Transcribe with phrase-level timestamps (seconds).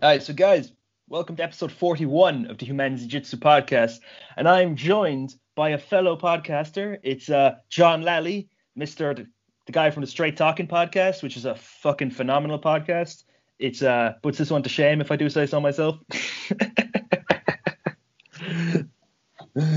[0.00, 0.72] All right, so guys,
[1.08, 4.00] welcome to episode 41 of the Humans Jiu Jitsu podcast,
[4.36, 6.98] and I'm joined by a fellow podcaster.
[7.02, 9.26] It's uh, John Lally, Mister, the,
[9.66, 13.24] the guy from the Straight Talking podcast, which is a fucking phenomenal podcast.
[13.58, 15.98] It's uh puts this one to shame if I do say so myself.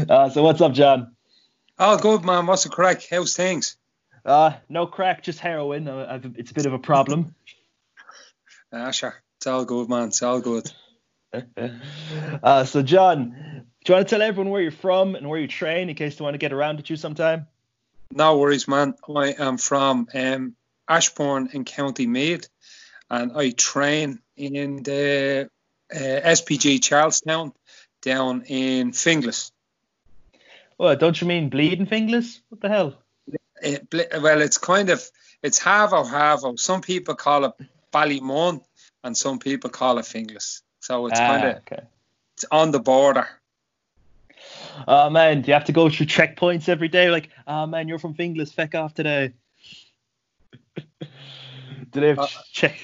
[0.09, 1.13] uh, so what's up, John?
[1.77, 2.47] Oh, good man.
[2.47, 3.03] What's the crack?
[3.11, 3.75] How's things?
[4.23, 5.87] Uh, no crack, just heroin.
[5.87, 7.35] Uh, I've, it's a bit of a problem.
[8.71, 9.21] Ah, sure.
[9.45, 10.07] It's all good, man.
[10.07, 10.71] It's all good.
[12.43, 15.47] uh, so, John, do you want to tell everyone where you're from and where you
[15.47, 17.45] train in case they want to get around with you sometime?
[18.11, 18.95] No worries, man.
[19.07, 20.55] I am from um,
[20.89, 22.49] Ashbourne in County Meath,
[23.11, 25.47] and I train in the
[25.93, 27.53] uh, SBG Charlestown
[28.01, 29.51] down in Finglas.
[30.79, 32.39] Well, don't you mean bleeding Finglas?
[32.49, 32.95] What the hell?
[33.61, 35.07] It, well, it's kind of
[35.43, 36.59] it's Havo Havo.
[36.59, 37.51] Some people call it
[37.93, 38.63] Ballymun,
[39.05, 40.61] and some people call it Finglas.
[40.79, 41.83] So it's ah, kind of okay.
[42.33, 43.27] it's on the border.
[44.87, 47.09] Oh man, do you have to go through checkpoints every day?
[47.09, 49.33] Like, oh man, you're from Finglas, feck off today.
[50.75, 51.07] do
[51.91, 52.77] they have uh, check?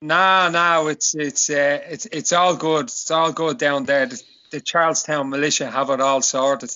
[0.00, 2.86] Nah, no, it's it's uh, it's it's all good.
[2.86, 4.06] It's all good down there.
[4.06, 6.70] The, the Charlestown militia have it all sorted.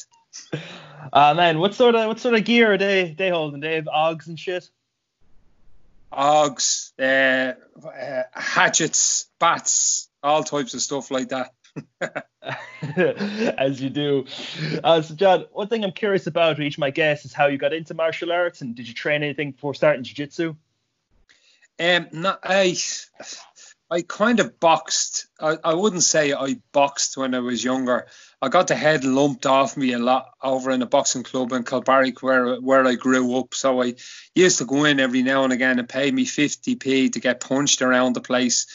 [1.12, 3.60] Uh, man, what sort of what sort of gear are they they holding?
[3.60, 4.70] They have Ogs and shit.
[6.10, 7.52] Ogs, uh,
[7.84, 11.54] uh, hatchets, bats, all types of stuff like that.
[13.58, 14.24] As you do.
[14.82, 17.46] Uh, so, John, one thing I'm curious about with each of my guests is how
[17.46, 20.56] you got into martial arts and did you train anything before starting jiu-jitsu?
[21.80, 22.76] Um, no, I
[23.90, 25.28] I kind of boxed.
[25.40, 28.08] I, I wouldn't say I boxed when I was younger.
[28.40, 31.64] I got the head lumped off me a lot over in a boxing club in
[31.64, 33.54] Kilbarrack where where I grew up.
[33.54, 33.94] So I
[34.34, 37.82] used to go in every now and again and pay me 50p to get punched
[37.82, 38.66] around the place.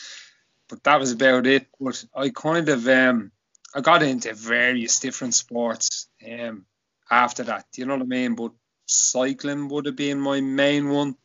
[0.67, 1.67] But that was about it.
[1.79, 3.31] But I kind of um
[3.73, 6.65] I got into various different sports um
[7.09, 7.65] after that.
[7.71, 8.35] Do you know what I mean?
[8.35, 8.51] But
[8.85, 11.15] cycling would have been my main one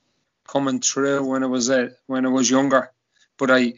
[0.47, 2.93] coming through when I was a, when I was younger
[3.39, 3.75] but I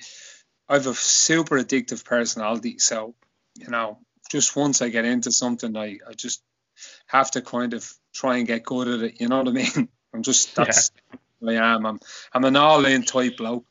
[0.69, 3.15] I've a super addictive personality, so
[3.57, 3.99] you know,
[4.31, 6.43] just once I get into something, I, I just
[7.07, 9.21] have to kind of try and get good at it.
[9.21, 9.89] You know what I mean?
[10.15, 10.91] I'm just that's
[11.41, 11.65] yeah.
[11.65, 11.87] I am.
[11.87, 12.01] I'm
[12.33, 13.65] I'm an all-in type bloke.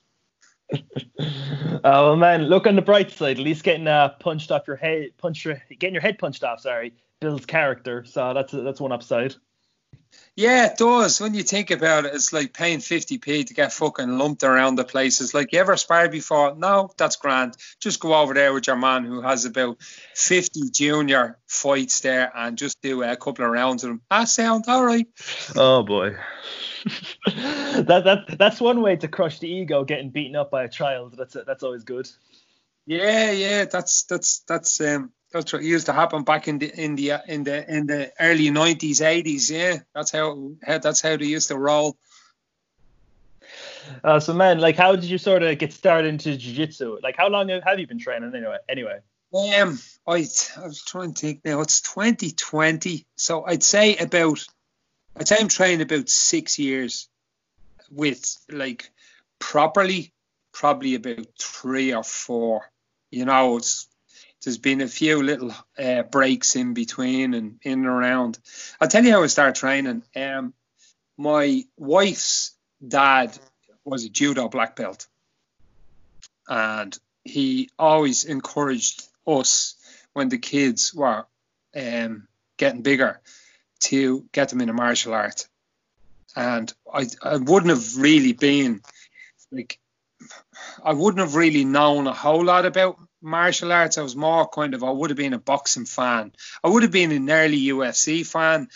[0.74, 0.80] oh
[1.84, 3.40] well, man, look on the bright side.
[3.40, 6.62] At least getting uh, punched off your head, punch your, getting your head punched off.
[6.62, 8.06] Sorry, builds character.
[8.06, 9.36] So that's that's one upside.
[10.36, 11.20] Yeah, it does.
[11.20, 14.86] When you think about it, it's like paying 50p to get fucking lumped around the
[14.86, 15.34] places.
[15.34, 16.56] Like, you ever sparred before?
[16.56, 17.58] No, that's grand.
[17.82, 19.82] Just go over there with your man who has about
[20.16, 24.02] 50 junior fights there and just do a couple of rounds with him.
[24.10, 25.08] That sounds all right.
[25.58, 26.16] Oh, boy.
[27.26, 31.16] that, that That's one way to crush the ego, getting beaten up by a child.
[31.18, 32.10] That's that's always good.
[32.86, 36.96] Yeah, yeah, that's that's that's um that's what used to happen back in the in
[36.96, 39.52] the in the in the early nineties, eighties.
[39.52, 41.98] Yeah, that's how, how that's how they used to roll.
[44.04, 47.00] Uh, so man, like, how did you sort of get started into jiu-jitsu?
[47.02, 48.58] Like, how long have you been training anyway?
[48.68, 49.00] Anyway.
[49.34, 50.26] Um, I
[50.58, 51.62] I was trying to think now.
[51.62, 54.46] It's 2020, so I'd say about
[55.16, 57.08] I'd say I'm training about six years
[57.92, 58.90] with like
[59.38, 60.14] properly,
[60.52, 62.72] probably about three or four.
[63.12, 63.88] You know, it's
[64.44, 68.40] there's been a few little uh, breaks in between and in and around.
[68.80, 70.04] I'll tell you how I started training.
[70.16, 70.54] Um,
[71.18, 72.54] my wife's
[72.86, 73.38] dad
[73.84, 75.08] was a judo black belt,
[76.48, 79.76] and he always encouraged us
[80.14, 81.26] when the kids were
[81.76, 82.28] um,
[82.58, 83.20] getting bigger
[83.80, 85.48] to get them in a martial art.
[86.36, 88.82] And I, I wouldn't have really been
[89.52, 89.80] like,
[90.84, 93.98] I wouldn't have really known a whole lot about martial arts.
[93.98, 96.32] I was more kind of I would have been a boxing fan.
[96.64, 98.70] I would have been an early UFC fan,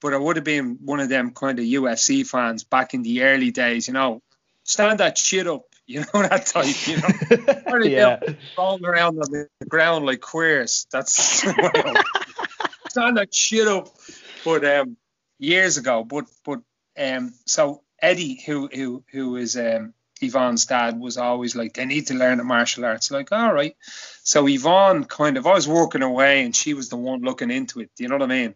[0.00, 3.22] but I would have been one of them kind of UFC fans back in the
[3.22, 3.88] early days.
[3.88, 4.22] You know,
[4.64, 5.62] stand that shit up.
[5.88, 6.88] You know that type.
[6.88, 8.18] You know, yeah.
[8.58, 10.84] rolling around on the ground like queers.
[10.90, 11.12] That's
[12.88, 13.94] stand that shit up.
[14.44, 14.96] But um,
[15.38, 16.58] years ago, but but
[16.98, 22.06] um, so Eddie, who who who is um Yvonne's dad was always like, they need
[22.06, 23.10] to learn the martial arts.
[23.10, 23.76] Like, all right.
[24.22, 27.80] So Yvonne kind of, I was working away and she was the one looking into
[27.80, 27.90] it.
[27.96, 28.54] Do you know what I mean?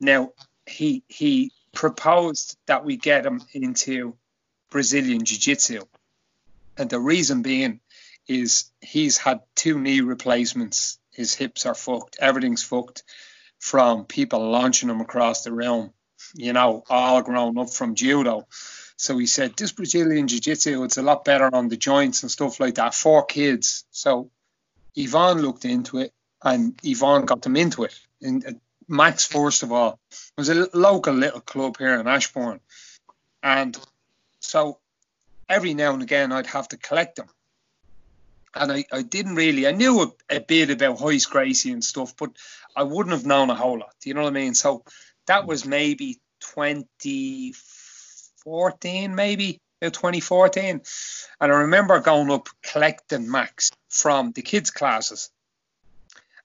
[0.00, 0.30] Now,
[0.66, 4.16] he he proposed that we get him into
[4.70, 5.82] Brazilian Jiu Jitsu.
[6.76, 7.80] And the reason being
[8.26, 10.98] is he's had two knee replacements.
[11.12, 12.16] His hips are fucked.
[12.20, 13.02] Everything's fucked
[13.58, 15.92] from people launching him across the room,
[16.34, 18.46] you know, all grown up from judo.
[18.96, 22.60] So he said, this Brazilian Jiu-Jitsu, it's a lot better on the joints and stuff
[22.60, 23.84] like that for kids.
[23.90, 24.30] So
[24.94, 26.12] Yvonne looked into it
[26.42, 27.98] and Yvonne got them into it.
[28.22, 28.50] And uh,
[28.86, 29.98] Max, first of all,
[30.38, 32.60] was a local little club here in Ashbourne.
[33.42, 33.76] And
[34.40, 34.78] so
[35.48, 37.28] every now and again I'd have to collect them.
[38.54, 42.16] And I, I didn't really, I knew a, a bit about Royce Gracie and stuff,
[42.16, 42.30] but
[42.76, 43.94] I wouldn't have known a whole lot.
[44.00, 44.54] Do you know what I mean?
[44.54, 44.84] So
[45.26, 46.20] that was maybe
[48.44, 50.82] 2014, maybe 2014.
[51.40, 55.30] And I remember going up collecting Max from the kids' classes.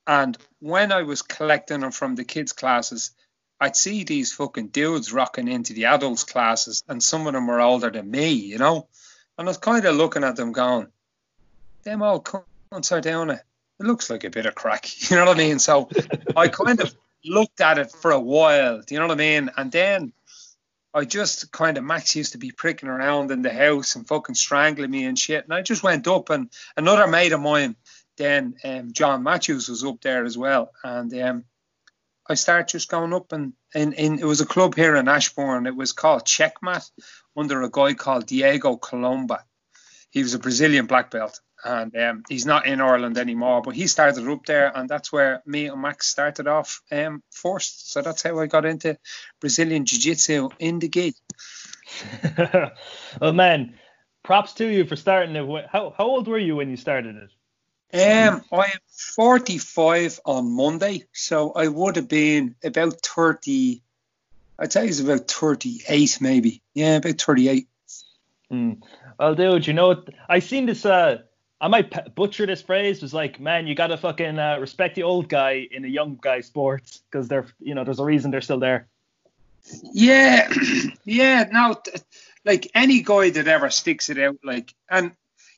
[0.08, 3.12] And when I was collecting them from the kids' classes,
[3.62, 7.60] I'd see these fucking dudes rocking into the adults' classes, and some of them were
[7.60, 8.88] older than me, you know.
[9.38, 10.88] And I was kind of looking at them going,
[11.84, 13.42] them old cunts are down it.
[13.80, 15.60] It looks like a bit of crack, you know what I mean?
[15.60, 15.90] So
[16.36, 19.50] I kind of looked at it for a while, do you know what I mean?
[19.58, 20.14] And then
[20.94, 24.36] I just kind of Max used to be pricking around in the house and fucking
[24.36, 25.44] strangling me and shit.
[25.44, 27.76] And I just went up and another mate of mine,
[28.18, 30.72] then um, John Matthews was up there as well.
[30.84, 31.46] And um,
[32.28, 35.68] I started just going up and in, in it was a club here in Ashbourne.
[35.68, 36.90] It was called Checkmat
[37.38, 39.44] under a guy called Diego Colomba.
[40.10, 43.62] He was a Brazilian black belt and um, he's not in Ireland anymore.
[43.62, 47.92] But he started up there, and that's where me and Max started off um, first.
[47.92, 48.98] So that's how I got into
[49.40, 51.20] Brazilian Jiu Jitsu in the gate.
[53.22, 53.76] well, man,
[54.24, 55.66] props to you for starting it.
[55.72, 57.30] How how old were you when you started it?
[57.92, 58.80] Um, I am
[59.16, 63.82] 45 on Monday, so I would have been about 30.
[64.60, 66.62] I'd say it's about 38, maybe.
[66.76, 67.68] Yeah, about 38.
[68.52, 68.82] Mm.
[69.18, 71.24] Well, dude, you know, I seen this uh,
[71.62, 73.02] I might butcher this phrase.
[73.02, 76.42] Was like, man, you gotta fucking uh, respect the old guy in a young guy
[76.42, 78.88] sports because they're, you know, there's a reason they're still there.
[79.84, 80.52] Yeah,
[81.06, 81.50] yeah.
[81.52, 81.82] Now,
[82.46, 85.12] like any guy that ever sticks it out, like, and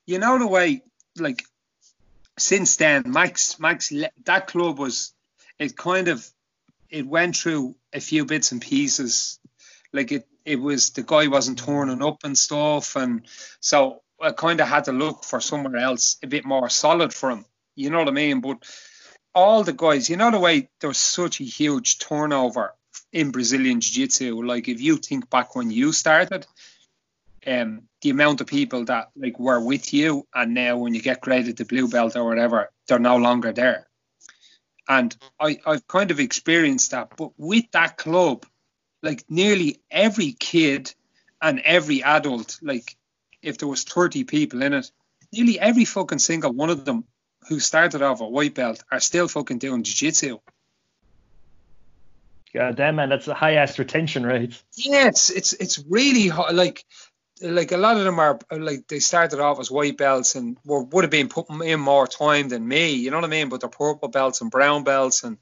[0.05, 0.81] you know the way,
[1.17, 1.43] like,
[2.37, 3.93] since then, Max, Max,
[4.25, 5.13] that club was,
[5.59, 6.27] it kind of,
[6.89, 9.39] it went through a few bits and pieces.
[9.93, 13.27] Like it, it was the guy wasn't turning up and stuff, and
[13.59, 17.31] so I kind of had to look for somewhere else a bit more solid for
[17.31, 17.45] him.
[17.75, 18.41] You know what I mean?
[18.41, 18.57] But
[19.33, 22.75] all the guys, you know the way there was such a huge turnover
[23.11, 24.43] in Brazilian Jiu-Jitsu.
[24.43, 26.45] Like if you think back when you started,
[27.47, 31.21] um, the amount of people that like were with you, and now when you get
[31.21, 33.87] graded the blue belt or whatever, they're no longer there.
[34.87, 37.13] And I, I've kind of experienced that.
[37.17, 38.45] But with that club,
[39.01, 40.93] like nearly every kid
[41.41, 42.95] and every adult, like
[43.41, 44.91] if there was 30 people in it,
[45.31, 47.05] nearly every fucking single one of them
[47.47, 50.39] who started off a white belt are still fucking doing jiu-jitsu.
[52.53, 54.61] God damn man, that's the highest retention rate.
[54.75, 56.83] Yes, it's it's really high, like
[57.41, 60.83] like a lot of them are like they started off as white belts and were,
[60.83, 63.49] would have been putting in more time than me, you know what I mean?
[63.49, 65.37] But they're purple belts and brown belts and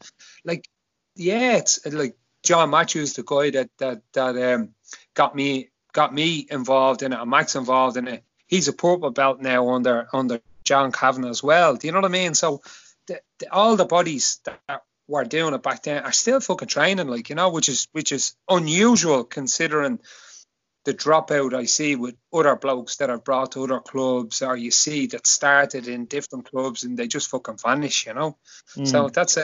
[0.45, 0.69] like
[1.15, 4.69] yeah, it's like John Matthews, the guy that that that um
[5.13, 8.23] got me got me involved in it and Max involved in it.
[8.47, 11.75] He's a purple belt now under under John Kavanagh as well.
[11.75, 12.33] Do you know what I mean?
[12.33, 12.61] So
[13.07, 17.07] the, the, all the bodies that were doing it back then are still fucking training,
[17.07, 19.99] like you know, which is which is unusual considering
[20.85, 24.71] the dropout I see with other blokes that are brought to other clubs, or you
[24.71, 28.37] see that started in different clubs and they just fucking vanish, you know.
[28.75, 28.87] Mm.
[28.87, 29.43] So that's a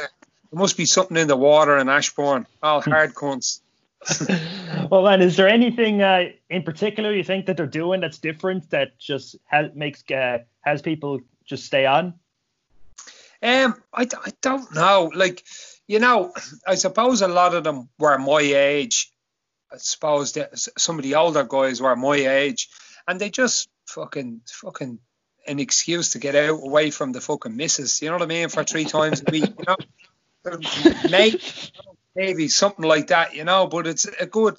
[0.51, 2.47] there must be something in the water in Ashbourne.
[2.63, 3.59] All hard cunts.
[4.91, 8.69] well, man, is there anything uh, in particular you think that they're doing that's different
[8.71, 12.13] that just has, makes uh, has people just stay on?
[13.41, 15.11] Um, I, I don't know.
[15.13, 15.43] Like,
[15.87, 16.33] you know,
[16.67, 19.11] I suppose a lot of them were my age.
[19.71, 22.69] I suppose that some of the older guys were my age,
[23.07, 24.99] and they just fucking fucking
[25.47, 28.01] an excuse to get out away from the fucking misses.
[28.01, 28.49] You know what I mean?
[28.49, 29.77] For three times a week, you know.
[31.09, 31.71] Mate,
[32.15, 33.67] maybe something like that, you know.
[33.67, 34.55] But it's a good.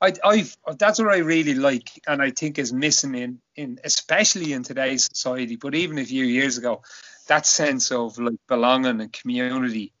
[0.00, 0.44] I, I,
[0.76, 5.04] that's what I really like, and I think is missing in, in especially in today's
[5.04, 5.56] society.
[5.56, 6.82] But even a few years ago,
[7.28, 9.92] that sense of like belonging and community,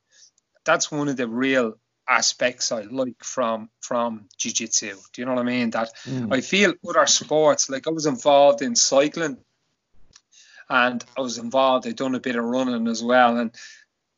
[0.64, 4.94] that's one of the real aspects I like from from jiu-jitsu.
[5.12, 5.70] Do you know what I mean?
[5.70, 6.34] That mm.
[6.34, 9.38] I feel other sports, like I was involved in cycling,
[10.68, 11.86] and I was involved.
[11.86, 13.52] I've done a bit of running as well, and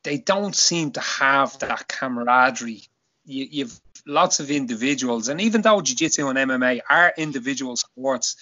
[0.06, 2.84] they don't seem to have that camaraderie.
[3.24, 8.36] You, you've lots of individuals, and even though jiu-jitsu and MMA are individual sports,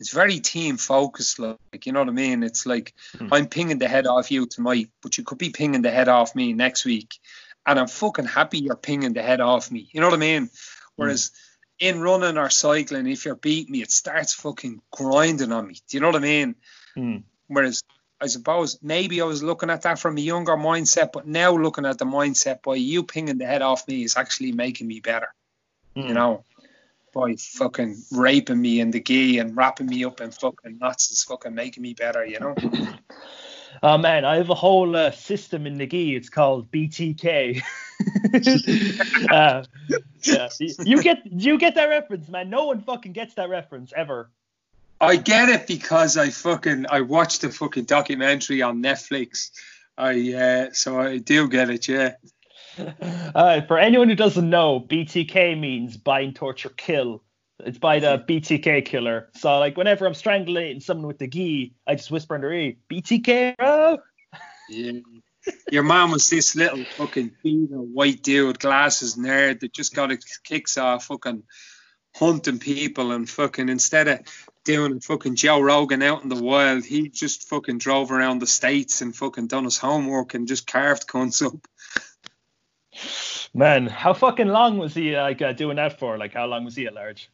[0.00, 1.38] it's very team focused.
[1.38, 2.42] Like you know what I mean?
[2.42, 3.28] It's like hmm.
[3.30, 6.34] I'm pinging the head off you tonight, but you could be pinging the head off
[6.34, 7.18] me next week,
[7.66, 9.90] and I'm fucking happy you're pinging the head off me.
[9.92, 10.48] You know what I mean?
[10.96, 11.30] Whereas
[11.78, 15.74] in running or cycling, if you're beating me, it starts fucking grinding on me.
[15.74, 16.54] Do you know what I mean?
[16.96, 17.24] Mm.
[17.48, 17.82] Whereas
[18.20, 21.84] I suppose maybe I was looking at that from a younger mindset, but now looking
[21.84, 25.28] at the mindset by you pinging the head off me is actually making me better.
[25.94, 26.08] Mm.
[26.08, 26.44] You know,
[27.12, 31.24] by fucking raping me in the gi and wrapping me up in fucking nuts is
[31.24, 32.24] fucking making me better.
[32.24, 32.54] You know.
[33.82, 36.16] Oh man, I have a whole uh, system in the gi.
[36.16, 37.60] It's called BTK.
[39.30, 39.64] uh,
[40.22, 40.48] yeah.
[40.58, 42.48] You get you get that reference, man.
[42.48, 44.30] No one fucking gets that reference ever.
[45.00, 49.50] I get it because I fucking I watched the fucking documentary on Netflix.
[49.96, 52.14] I uh, so I do get it, yeah.
[53.34, 57.22] Uh, for anyone who doesn't know, BTK means bind, torture, kill.
[57.60, 59.30] It's by the BTK killer.
[59.34, 62.74] So like whenever I'm strangulating someone with the gi, I just whisper in their ear,
[62.90, 63.98] BTK, bro.
[64.68, 64.92] Yeah.
[65.70, 70.76] Your mom was this little fucking white dude, glasses nerd that just got his kicks
[70.76, 71.44] off fucking
[72.14, 74.20] hunting people and fucking instead of
[74.66, 79.00] doing fucking Joe Rogan out in the wild, he just fucking drove around the states
[79.00, 81.66] and fucking done his homework and just carved cunts up.
[83.54, 86.18] Man, how fucking long was he like uh, doing that for?
[86.18, 87.30] Like how long was he at large?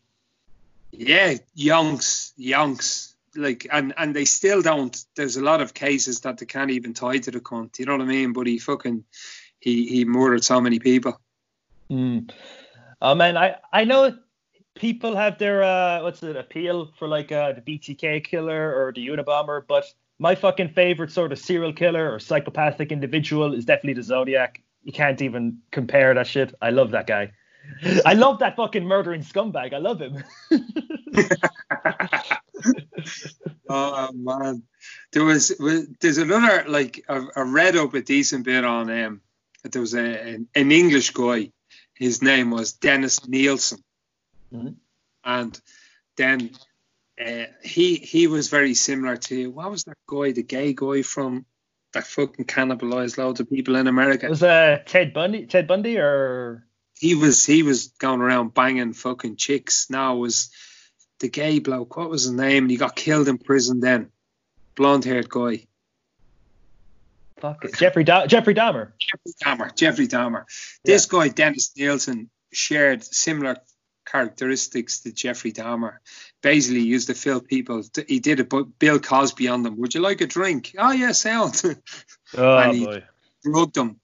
[0.92, 3.14] Yeah, yonks, yonks.
[3.34, 4.94] Like and and they still don't.
[5.16, 7.78] There's a lot of cases that they can't even tie to the cunt.
[7.78, 8.34] You know what I mean?
[8.34, 9.04] But he fucking
[9.58, 11.18] he he murdered so many people.
[11.90, 12.30] Mm.
[13.00, 14.18] Oh man, I I know
[14.74, 19.06] people have their uh what's it appeal for like uh the BTK killer or the
[19.06, 19.84] Unabomber, but
[20.18, 24.62] my fucking favorite sort of serial killer or psychopathic individual is definitely the Zodiac.
[24.84, 26.54] You can't even compare that shit.
[26.62, 27.32] I love that guy.
[28.06, 29.72] I love that fucking murdering scumbag.
[29.72, 30.22] I love him.
[33.68, 34.62] oh man,
[35.12, 35.56] there was
[36.00, 39.20] there's another like I, I read up a decent bit on him.
[39.64, 41.52] Um, there was a, an, an English guy.
[41.94, 43.78] His name was Dennis Nilsen,
[44.52, 44.68] mm-hmm.
[45.24, 45.60] and
[46.16, 46.50] then
[47.20, 51.44] uh, he he was very similar to what was that guy, the gay guy from
[51.92, 54.28] that fucking cannibalized loads of people in America.
[54.28, 55.46] Was uh Ted Bundy?
[55.46, 56.66] Ted Bundy or
[56.98, 59.90] he was he was going around banging fucking chicks.
[59.90, 60.50] Now was
[61.18, 61.96] the gay bloke.
[61.96, 62.68] What was his name?
[62.68, 64.10] He got killed in prison then.
[64.74, 65.66] Blonde haired guy.
[67.38, 67.74] Fuck it.
[67.74, 68.92] Jeffrey da- Jeffrey Dahmer.
[68.98, 69.74] Jeffrey Dahmer.
[69.74, 70.44] Jeffrey Dahmer.
[70.84, 71.18] This yeah.
[71.18, 73.56] guy Dennis Nilsen shared similar
[74.04, 75.98] characteristics to Jeffrey Dahmer.
[76.42, 77.82] Basically, used to fill people.
[77.82, 79.78] To, he did a Bill Cosby on them.
[79.78, 80.74] Would you like a drink?
[80.78, 81.62] Oh yeah, sound.
[82.34, 83.04] Oh and he boy.
[83.44, 84.00] drugged them.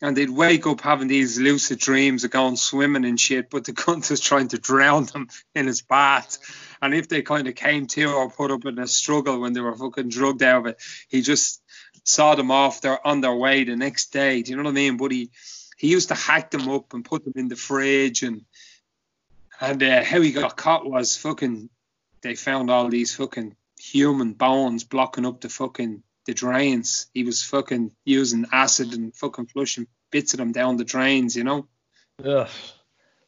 [0.00, 3.72] And they'd wake up having these lucid dreams of going swimming and shit, but the
[3.72, 6.38] cunt was trying to drown them in his bath.
[6.80, 9.60] And if they kind of came to or put up in a struggle when they
[9.60, 11.60] were fucking drugged out of it, he just
[12.04, 14.42] saw them off their on their way the next day.
[14.42, 14.96] Do you know what I mean?
[14.96, 15.30] But he
[15.76, 18.42] he used to hack them up and put them in the fridge and
[19.62, 21.70] and uh, how he got caught was fucking
[22.20, 27.06] they found all these fucking human bones blocking up the fucking the drains.
[27.14, 31.44] He was fucking using acid and fucking flushing bits of them down the drains, you
[31.44, 31.66] know.
[32.24, 32.48] Ugh.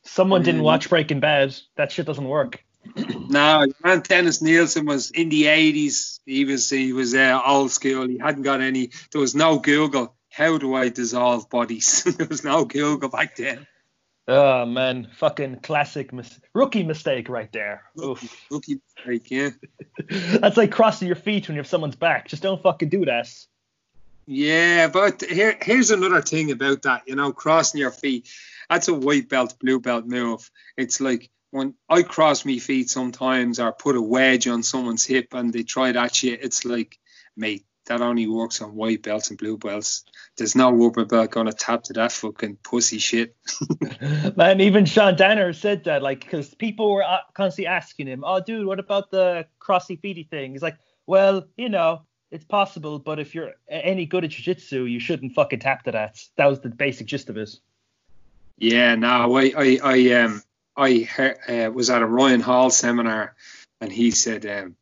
[0.02, 1.56] Someone didn't watch Breaking Bad.
[1.76, 2.62] That shit doesn't work.
[2.96, 6.20] no, man, Dennis Nilsen was in the eighties.
[6.26, 8.08] He was he was uh, old school.
[8.08, 8.90] He hadn't got any.
[9.12, 10.14] There was no Google.
[10.30, 12.02] How do I dissolve bodies?
[12.18, 13.66] there was no Google back then.
[14.26, 17.83] Oh man, fucking classic mis- rookie mistake right there.
[17.95, 19.50] Rookie, rookie mistake, yeah.
[20.40, 22.28] That's like crossing your feet when you have someone's back.
[22.28, 23.28] Just don't fucking do that.
[24.26, 27.02] Yeah, but here here's another thing about that.
[27.07, 28.28] You know, crossing your feet.
[28.71, 30.50] That's a white belt, blue belt move.
[30.78, 35.35] It's like when I cross my feet sometimes or put a wedge on someone's hip
[35.35, 36.43] and they try that shit.
[36.43, 36.99] It's like,
[37.37, 40.04] mate, that only works on white belts and blue belts.
[40.36, 43.36] There's no rubber belt gonna tap to that fucking pussy shit.
[44.36, 48.40] Man, even Sean Danaher said that, like, because people were uh, constantly asking him, "Oh,
[48.40, 53.18] dude, what about the crossy feety thing?" He's like, "Well, you know, it's possible, but
[53.18, 56.70] if you're any good at jiu-jitsu, you shouldn't fucking tap to that." That was the
[56.70, 57.50] basic gist of it.
[58.58, 60.42] Yeah, no, I, I, I, um,
[60.76, 61.08] I
[61.48, 63.34] uh, was at a Ryan Hall seminar,
[63.80, 64.76] and he said, um,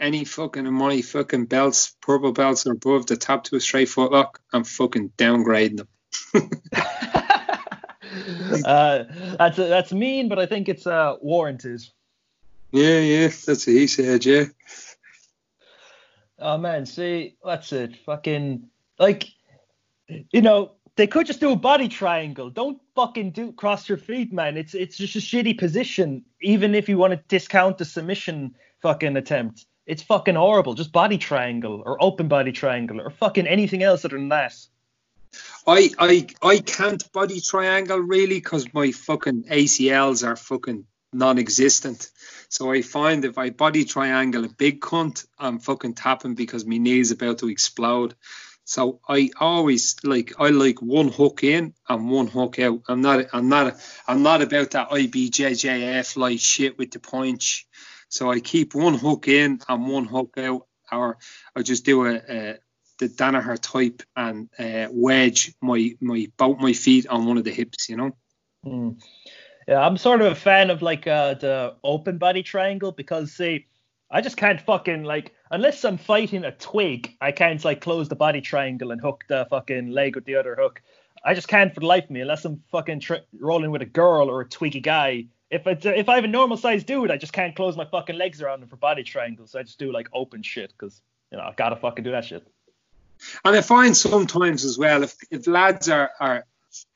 [0.00, 4.36] any fucking my fucking belts, purple belts, or above the tap to a straight footlock,
[4.52, 5.88] I'm fucking downgrading them.
[8.64, 9.04] uh,
[9.38, 11.82] that's that's mean, but I think it's uh, warranted.
[12.72, 14.24] Yeah, yeah, that's what he said.
[14.24, 14.44] Yeah.
[16.38, 17.96] Oh man, see, that's it.
[18.04, 19.28] Fucking like,
[20.08, 22.50] you know, they could just do a body triangle.
[22.50, 24.56] Don't fucking do cross your feet, man.
[24.56, 26.24] It's it's just a shitty position.
[26.40, 30.74] Even if you want to discount the submission fucking attempt, it's fucking horrible.
[30.74, 34.54] Just body triangle or open body triangle or fucking anything else other than that.
[35.66, 42.10] I I I can't body triangle really because my fucking ACLs are fucking non-existent.
[42.48, 46.78] So I find if I body triangle a big cunt, I'm fucking tapping because my
[46.78, 48.14] knee is about to explode.
[48.64, 52.82] So I always like I like one hook in and one hook out.
[52.88, 53.76] I'm not I'm not
[54.06, 57.66] I'm not about that IBJJF like shit with the punch.
[58.08, 61.18] So I keep one hook in and one hook out, or
[61.56, 62.58] I just do a, a
[62.98, 67.50] the Danaher type and uh, wedge my my both my feet on one of the
[67.50, 67.88] hips.
[67.88, 68.16] You know.
[68.64, 69.02] Mm.
[69.66, 73.66] Yeah, I'm sort of a fan of like uh, the open body triangle because see,
[74.10, 78.16] I just can't fucking like unless I'm fighting a twig, I can't like close the
[78.16, 80.82] body triangle and hook the fucking leg with the other hook.
[81.24, 83.86] I just can't for the life of me unless I'm fucking tri- rolling with a
[83.86, 85.26] girl or a twiggy guy.
[85.54, 88.16] If it's if I have a normal sized dude, I just can't close my fucking
[88.16, 89.52] legs around him for body triangles.
[89.52, 92.24] So I just do like open shit because you know I gotta fucking do that
[92.24, 92.44] shit.
[93.44, 96.44] And I find sometimes as well if if lads are are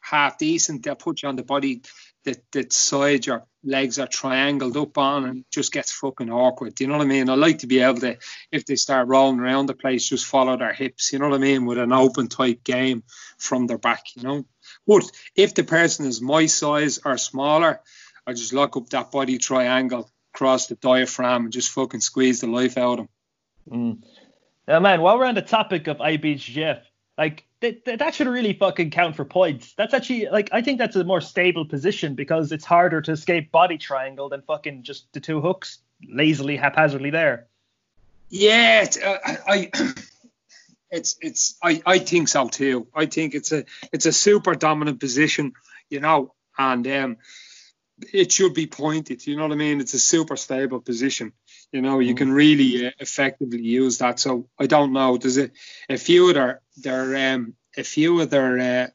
[0.01, 1.83] half decent, they'll put you on the body
[2.25, 6.75] that that side your legs are triangled up on and just gets fucking awkward.
[6.75, 7.31] Do you know what I mean?
[7.31, 8.19] I like to be able to,
[8.51, 11.13] if they start rolling around the place, just follow their hips.
[11.13, 11.65] You know what I mean?
[11.67, 13.03] With an open type game
[13.37, 14.17] from their back.
[14.17, 14.45] You know.
[14.87, 17.81] But if the person is my size or smaller,
[18.29, 22.47] I just lock up that body triangle across the diaphragm and just fucking squeeze the
[22.47, 23.09] life out of him.
[23.71, 24.03] Mm.
[24.69, 25.01] Yeah, man.
[25.01, 26.83] While we're on the topic of IBJJF,
[27.17, 29.73] like that, that should really fucking count for points.
[29.79, 33.51] That's actually like I think that's a more stable position because it's harder to escape
[33.51, 37.47] body triangle than fucking just the two hooks lazily haphazardly there.
[38.29, 39.17] Yeah, uh,
[39.49, 39.71] I,
[40.91, 42.89] it's it's I, I think so too.
[42.95, 45.55] I think it's a it's a super dominant position,
[45.89, 47.17] you know, and um,
[48.13, 49.27] it should be pointed.
[49.27, 49.81] You know what I mean?
[49.81, 51.33] It's a super stable position.
[51.73, 52.19] You know, you mm.
[52.19, 54.21] can really uh, effectively use that.
[54.21, 55.17] So I don't know.
[55.17, 55.51] There's a,
[55.89, 58.87] a few of their their um a few of their uh,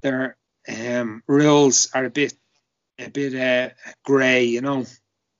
[0.00, 0.36] their
[0.68, 2.34] um rules are a bit
[2.98, 3.74] a bit uh,
[4.04, 4.44] grey.
[4.44, 4.84] You know,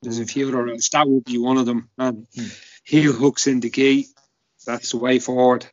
[0.02, 0.30] there's a mm.
[0.30, 0.88] few of their rules.
[0.90, 1.90] That would be one of them.
[1.98, 2.80] And mm.
[2.84, 4.06] heel hooks in the gate.
[4.66, 5.66] That's the way forward.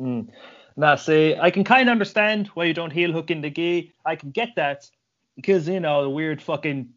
[0.00, 0.28] Mm.
[0.76, 3.92] Now, see, I can kind of understand why you don't heel hook in the gi.
[4.04, 4.90] I can get that
[5.36, 6.90] because you know the weird fucking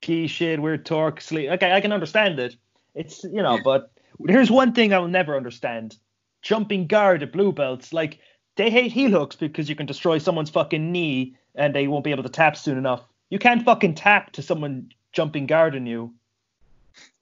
[0.00, 1.50] key shit, weird torque, sleep.
[1.50, 2.56] Okay, I can understand it.
[2.94, 3.90] It's you know, but
[4.26, 5.96] here's one thing I will never understand:
[6.42, 7.92] jumping guard at blue belts.
[7.92, 8.20] Like
[8.56, 12.10] they hate heel hooks because you can destroy someone's fucking knee and they won't be
[12.10, 13.02] able to tap soon enough.
[13.30, 16.14] You can't fucking tap to someone jumping guard on you.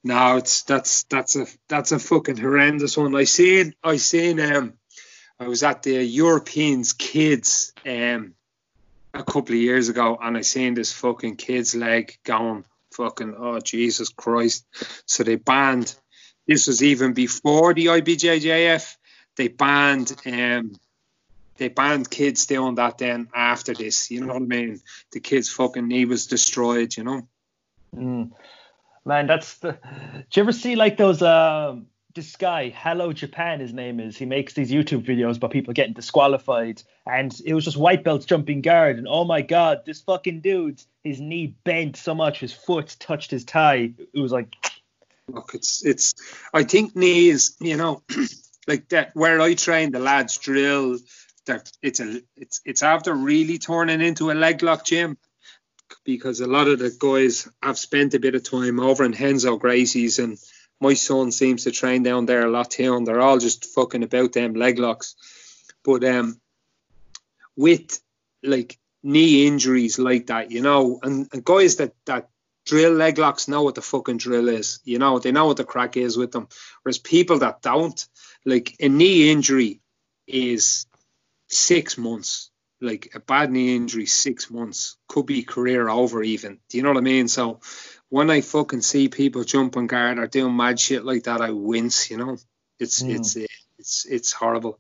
[0.04, 3.14] No, it's that's that's a that's a fucking horrendous one.
[3.14, 4.74] I seen I seen um
[5.38, 8.34] I was at the Europeans kids um
[9.14, 13.60] a couple of years ago and I seen this fucking kid's leg going fucking oh
[13.60, 14.66] Jesus Christ.
[15.06, 15.94] So they banned
[16.46, 18.96] this was even before the IBJJF.
[19.36, 20.72] They banned um
[21.56, 24.10] they banned kids doing that then after this.
[24.10, 24.80] You know what I mean?
[25.12, 27.28] The kid's fucking knee was destroyed, you know.
[27.94, 28.32] Mm.
[29.04, 29.72] Man, that's the.
[29.72, 29.78] Do
[30.34, 34.16] you ever see like those um this guy, Hello Japan, his name is.
[34.16, 38.26] He makes these YouTube videos about people getting disqualified, and it was just white belts
[38.26, 42.52] jumping guard, and oh my god, this fucking dude, his knee bent so much, his
[42.52, 43.92] foot touched his thigh.
[44.14, 44.54] It was like.
[45.28, 46.14] Look, it's it's.
[46.52, 48.02] I think knees, you know,
[48.66, 49.12] like that.
[49.14, 50.98] Where I train, the lads drill.
[51.46, 55.18] That it's a it's it's after really turning into a leg lock gym
[56.04, 59.56] because a lot of the guys have spent a bit of time over in Renzo
[59.56, 60.38] Gracie's and
[60.82, 64.02] my son seems to train down there a lot too, and they're all just fucking
[64.02, 65.14] about them leg locks.
[65.84, 66.40] But um,
[67.56, 68.00] with
[68.42, 72.28] like knee injuries like that, you know, and, and guys that that
[72.66, 75.64] drill leg locks know what the fucking drill is, you know, they know what the
[75.64, 76.48] crack is with them.
[76.82, 78.06] Whereas people that don't,
[78.44, 79.80] like a knee injury
[80.26, 80.86] is
[81.48, 82.50] six months.
[82.80, 86.58] Like a bad knee injury, six months could be career over even.
[86.68, 87.28] Do you know what I mean?
[87.28, 87.60] So
[88.12, 92.10] when I fucking see people jumping guard or doing mad shit like that, I wince.
[92.10, 92.36] You know,
[92.78, 93.14] it's mm.
[93.16, 93.36] it's
[93.78, 94.78] it's it's horrible.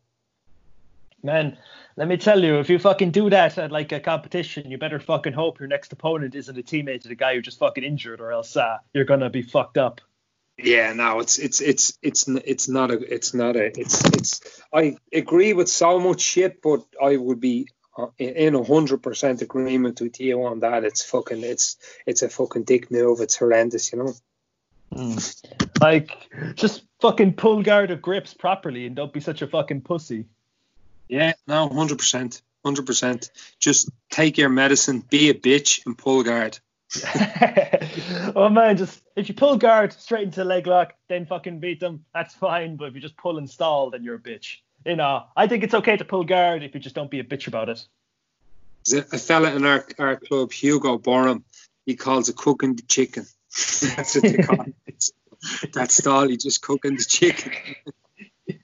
[1.22, 1.56] Man,
[1.96, 5.00] let me tell you, if you fucking do that at like a competition, you better
[5.00, 8.20] fucking hope your next opponent isn't a teammate of the guy who just fucking injured,
[8.20, 10.02] or else uh, you're gonna be fucked up.
[10.58, 14.62] Yeah, no, it's it's it's it's it's not a it's not a it's it's.
[14.70, 17.68] I agree with so much shit, but I would be
[18.18, 20.84] in a hundred percent agreement with you on that.
[20.84, 21.76] It's fucking it's
[22.06, 23.20] it's a fucking dick move.
[23.20, 24.14] It's horrendous, you know.
[24.94, 25.80] Mm.
[25.80, 30.26] Like just fucking pull guard of grips properly and don't be such a fucking pussy.
[31.08, 33.30] Yeah, no, hundred percent, hundred percent.
[33.58, 36.58] Just take your medicine, be a bitch, and pull guard.
[38.36, 42.04] oh man, just if you pull guard straight into leg lock, then fucking beat them.
[42.14, 42.76] That's fine.
[42.76, 45.64] But if you just pull and stall, then you're a bitch you know, I think
[45.64, 47.84] it's okay to pull guard if you just don't be a bitch about it.
[48.92, 51.44] A fella in our, our club, Hugo Borum,
[51.86, 53.24] he calls it cooking the chicken.
[53.96, 55.04] That's what they call it.
[55.72, 56.28] That's all.
[56.28, 57.52] He just cooking the chicken.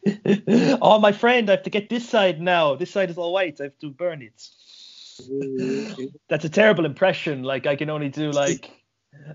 [0.83, 2.75] oh, my friend, I have to get this side now.
[2.75, 3.61] This side is all white.
[3.61, 4.49] I have to burn it.
[6.29, 7.43] That's a terrible impression.
[7.43, 8.71] Like I can only do like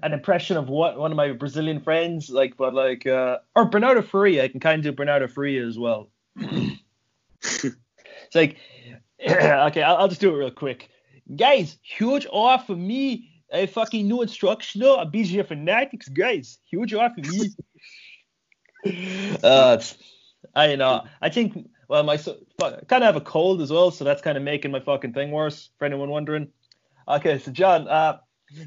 [0.01, 4.01] an impression of what one of my Brazilian friends, like, but like, uh, or Bernardo
[4.01, 4.43] Faria.
[4.43, 6.09] I can kind of do Bernardo Faria as well.
[6.35, 8.57] It's like,
[9.21, 10.89] okay, I'll, I'll, just do it real quick,
[11.35, 11.77] guys.
[11.81, 13.29] Huge off for me.
[13.51, 16.57] A fucking new instructional, a BJJ Fanatics, guys.
[16.71, 17.21] Huge off for
[18.85, 19.37] me.
[19.43, 19.79] uh,
[20.55, 21.03] I know.
[21.21, 21.69] I think.
[21.87, 24.79] Well, my kind of have a cold as well, so that's kind of making my
[24.79, 25.69] fucking thing worse.
[25.77, 26.47] For anyone wondering.
[27.07, 28.17] Okay, so John, uh,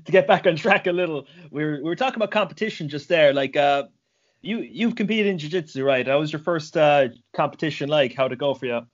[0.05, 3.09] to get back on track a little, we were we were talking about competition just
[3.09, 3.33] there.
[3.33, 3.85] Like, uh,
[4.47, 6.07] you you've competed in jiu-jitsu, right?
[6.07, 8.15] How was your first uh, competition like?
[8.15, 8.87] How'd it go for you?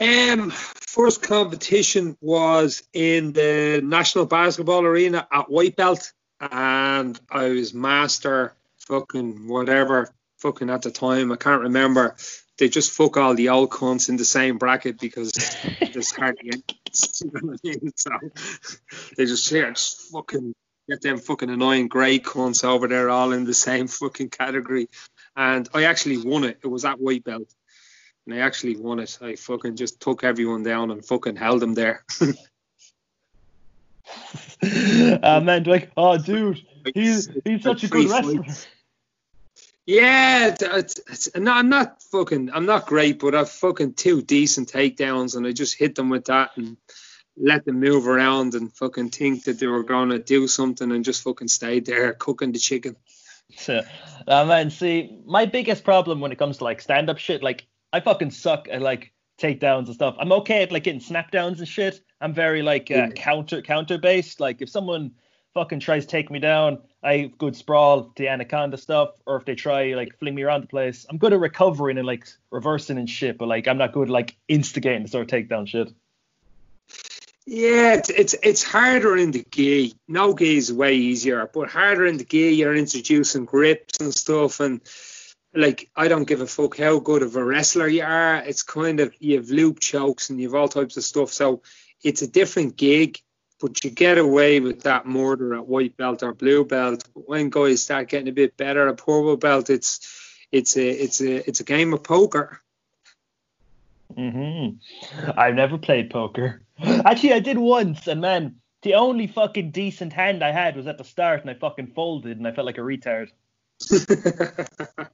[0.00, 7.74] Um, first competition was in the National Basketball Arena at White Belt, and I was
[7.74, 8.54] master
[8.86, 11.32] fucking whatever fucking at the time.
[11.32, 12.16] I can't remember.
[12.58, 15.32] They just fuck all the old cunts in the same bracket because
[15.92, 16.62] there's hardly any.
[16.92, 17.26] so
[19.16, 20.54] they just, yeah, just fucking
[20.88, 24.88] get them fucking annoying grey cunts over there all in the same fucking category.
[25.36, 26.58] And I actually won it.
[26.62, 27.52] It was at white belt.
[28.26, 29.18] And I actually won it.
[29.22, 32.04] I fucking just took everyone down and fucking held them there.
[35.22, 38.44] uh, man, like, oh, dude, he's he's such a good wrestler.
[39.86, 44.70] Yeah, it's, it's, no, I'm not fucking, I'm not great, but I've fucking two decent
[44.70, 46.76] takedowns, and I just hit them with that and
[47.40, 51.04] let them move around and fucking think that they were going to do something and
[51.04, 52.96] just fucking stayed there cooking the chicken.
[53.56, 53.82] So,
[54.26, 57.66] uh, man, see, my biggest problem when it comes to like stand up shit, like
[57.92, 60.16] I fucking suck at like takedowns and stuff.
[60.18, 62.00] I'm okay at like getting snapdowns and shit.
[62.20, 63.08] I'm very like uh, yeah.
[63.10, 64.40] counter counter based.
[64.40, 65.12] Like if someone
[65.54, 69.54] fucking tries to take me down, I good sprawl, the anaconda stuff, or if they
[69.54, 73.08] try like fling me around the place, I'm good at recovering and like reversing and
[73.08, 75.92] shit, but like I'm not good at, like instigating to sort of takedown shit.
[77.50, 79.94] Yeah, it's, it's it's harder in the gi.
[80.06, 82.50] No gi is way easier, but harder in the gi.
[82.50, 84.82] You're introducing grips and stuff, and
[85.54, 88.36] like I don't give a fuck how good of a wrestler you are.
[88.36, 91.32] It's kind of you have loop chokes and you have all types of stuff.
[91.32, 91.62] So
[92.02, 93.18] it's a different gig
[93.60, 97.02] but you get away with that murder at white belt or blue belt.
[97.14, 100.00] But when guys start getting a bit better at purple belt, it's
[100.52, 102.60] it's a it's a it's a game of poker.
[104.16, 104.78] Mhm.
[105.36, 106.62] I've never played poker.
[106.80, 110.98] Actually, I did once, and man, the only fucking decent hand I had was at
[110.98, 113.30] the start, and I fucking folded, and I felt like a retard.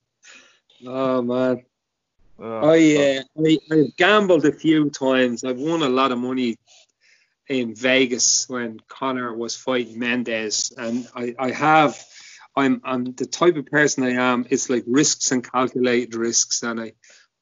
[0.87, 1.65] oh man.
[2.39, 5.45] Oh, I, uh, I I've gambled a few times.
[5.45, 6.57] I've won a lot of money
[7.49, 12.03] in Vegas when Conor was fighting Mendes, and I, I have.
[12.57, 14.47] I'm I'm the type of person I am.
[14.49, 16.93] It's like risks and calculated risks, and I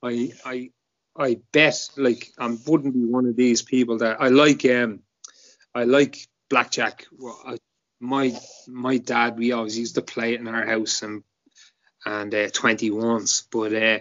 [0.02, 0.70] I I
[1.16, 5.00] I bet like I wouldn't be one of these people that I like um
[5.74, 7.06] I like blackjack.
[7.12, 7.58] Well, I,
[8.00, 8.34] my
[8.66, 11.22] my dad we always used to play it in our house and
[12.04, 14.00] and uh, 21s, but uh,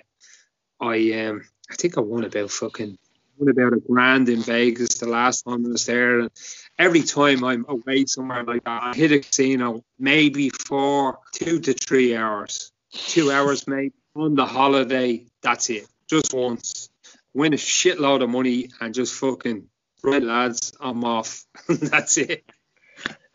[0.83, 2.97] I um I think I won about fucking
[3.37, 6.21] won about a grand in Vegas the last time I was there.
[6.21, 6.31] And
[6.79, 11.73] every time I'm away somewhere like that, I hit a casino maybe for two to
[11.73, 12.71] three hours.
[12.93, 15.25] Two hours maybe on the holiday.
[15.41, 15.87] That's it.
[16.09, 16.90] Just once.
[17.33, 19.67] Win a shitload of money and just fucking
[20.03, 21.45] right lads, I'm off.
[21.69, 22.43] that's it.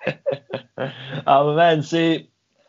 [1.26, 2.28] oh man, see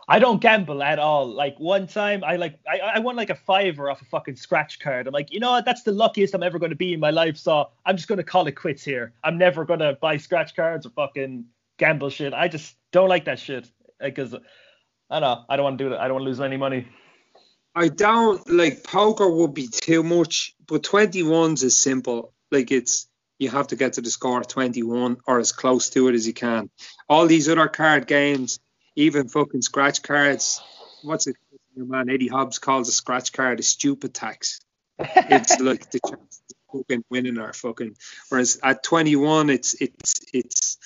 [0.10, 1.28] I don't gamble at all.
[1.28, 4.80] Like one time, I like I, I won like a fiver off a fucking scratch
[4.80, 5.06] card.
[5.06, 5.66] I'm like, you know what?
[5.66, 7.36] That's the luckiest I'm ever going to be in my life.
[7.36, 9.14] So I'm just going to call it quits here.
[9.24, 11.46] I'm never going to buy scratch cards or fucking
[11.78, 12.34] gamble shit.
[12.34, 14.34] I just don't like that shit because
[15.10, 15.44] I don't know.
[15.50, 16.00] I don't want to do that.
[16.00, 16.88] I don't want to lose any money.
[17.78, 22.34] I don't like poker would be too much, but 21s is simple.
[22.50, 26.08] Like it's you have to get to the score of 21 or as close to
[26.08, 26.72] it as you can.
[27.08, 28.60] All these other card games
[28.96, 30.60] even fucking scratch cards.
[31.04, 31.36] What's it?
[31.76, 34.60] Your man Eddie Hobbs calls a scratch card a stupid tax.
[35.00, 37.96] It's like the chance of fucking winning or fucking.
[38.30, 40.78] Whereas at 21, it's it's it's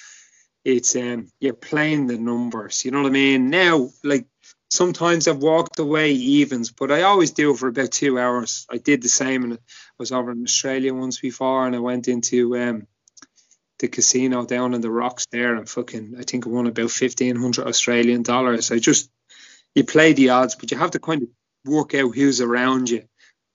[0.66, 2.84] it's um you're playing the numbers.
[2.84, 3.50] You know what I mean?
[3.50, 4.26] Now, like
[4.72, 8.66] sometimes I've walked away evens, but I always do for about two hours.
[8.72, 9.58] I did the same, and I
[10.00, 12.88] was over in Australia once before, and I went into um
[13.80, 17.36] the casino down in the rocks there and fucking I think I won about fifteen
[17.36, 18.72] hundred Australian dollars.
[18.72, 19.10] I just
[19.76, 21.30] you play the odds, but you have to kind of
[21.66, 23.04] work out who's around you,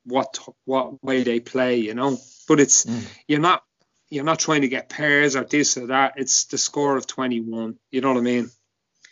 [0.04, 2.18] what what way they play, you know.
[2.46, 3.04] But it's mm.
[3.26, 3.62] you're not
[4.10, 6.14] you're not trying to get pairs or this or that.
[6.16, 7.76] It's the score of 21.
[7.90, 8.50] You know what I mean?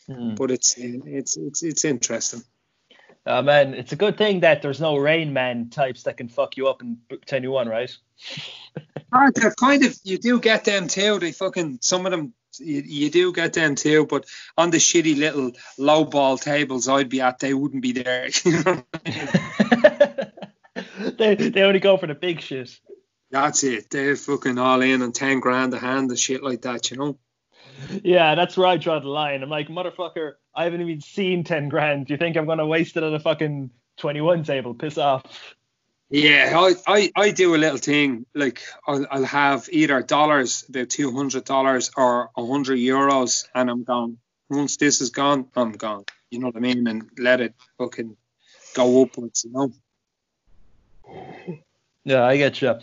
[0.09, 0.37] Mm.
[0.37, 2.43] But it's it's it's it's interesting.
[3.27, 6.59] Oh man, it's a good thing that there's no Rain Man types that can fuck
[6.59, 7.97] you up in 21, right?
[9.13, 11.19] Ah, kind of you do get them too.
[11.19, 15.17] They fucking some of them you, you, do get them too, but on the shitty
[15.19, 18.29] little low ball tables I'd be at, they wouldn't be there.
[21.19, 22.79] they they only go for the big shit.
[23.31, 23.91] That's it.
[23.91, 27.19] They're fucking all in on ten grand a hand and shit like that, you know.
[28.03, 29.43] Yeah, that's where I draw the line.
[29.43, 32.07] I'm like, motherfucker, I haven't even seen ten grand.
[32.07, 34.75] Do you think I'm gonna waste it on a fucking twenty one table?
[34.75, 35.23] Piss off.
[36.11, 40.91] Yeah, I, I, I do a little thing like I'll, I'll have either dollars, about
[40.91, 44.19] two hundred dollars, or a hundred euros, and I'm gone.
[44.51, 46.05] Once this is gone, I'm gone.
[46.31, 46.87] You know what I mean?
[46.87, 48.17] And let it fucking
[48.75, 49.73] go upwards, you know.
[52.05, 52.75] Yeah, I get you.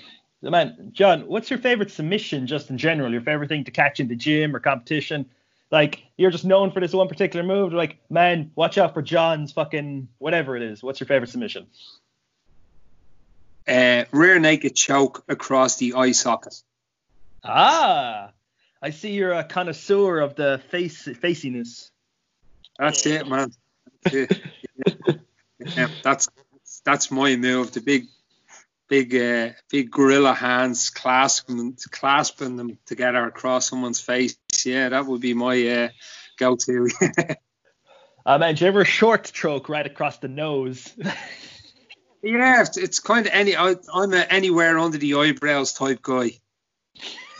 [0.42, 3.12] Man, John, what's your favorite submission just in general?
[3.12, 5.30] Your favorite thing to catch in the gym or competition?
[5.70, 7.74] Like you're just known for this one particular move.
[7.74, 10.82] Like, man, watch out for John's fucking whatever it is.
[10.82, 11.68] What's your favorite submission?
[13.68, 16.62] Uh, rear naked choke across the eye socket.
[17.44, 18.32] Ah,
[18.82, 21.92] I see you're a connoisseur of the face faciness.
[22.80, 23.52] That's it, man.
[24.04, 24.42] That's it.
[25.60, 26.30] yeah, that's
[26.84, 27.72] that's my move.
[27.72, 28.08] The big
[28.92, 34.36] big uh, big gorilla hands clasping them, clasping them together across someone's face.
[34.66, 35.90] Yeah, that would be my uh,
[36.38, 36.90] go-to.
[38.26, 40.94] uh, man, do you ever short choke right across the nose?
[42.22, 43.56] yeah, it's kind of any.
[43.56, 46.32] I, am anywhere under the eyebrows type guy.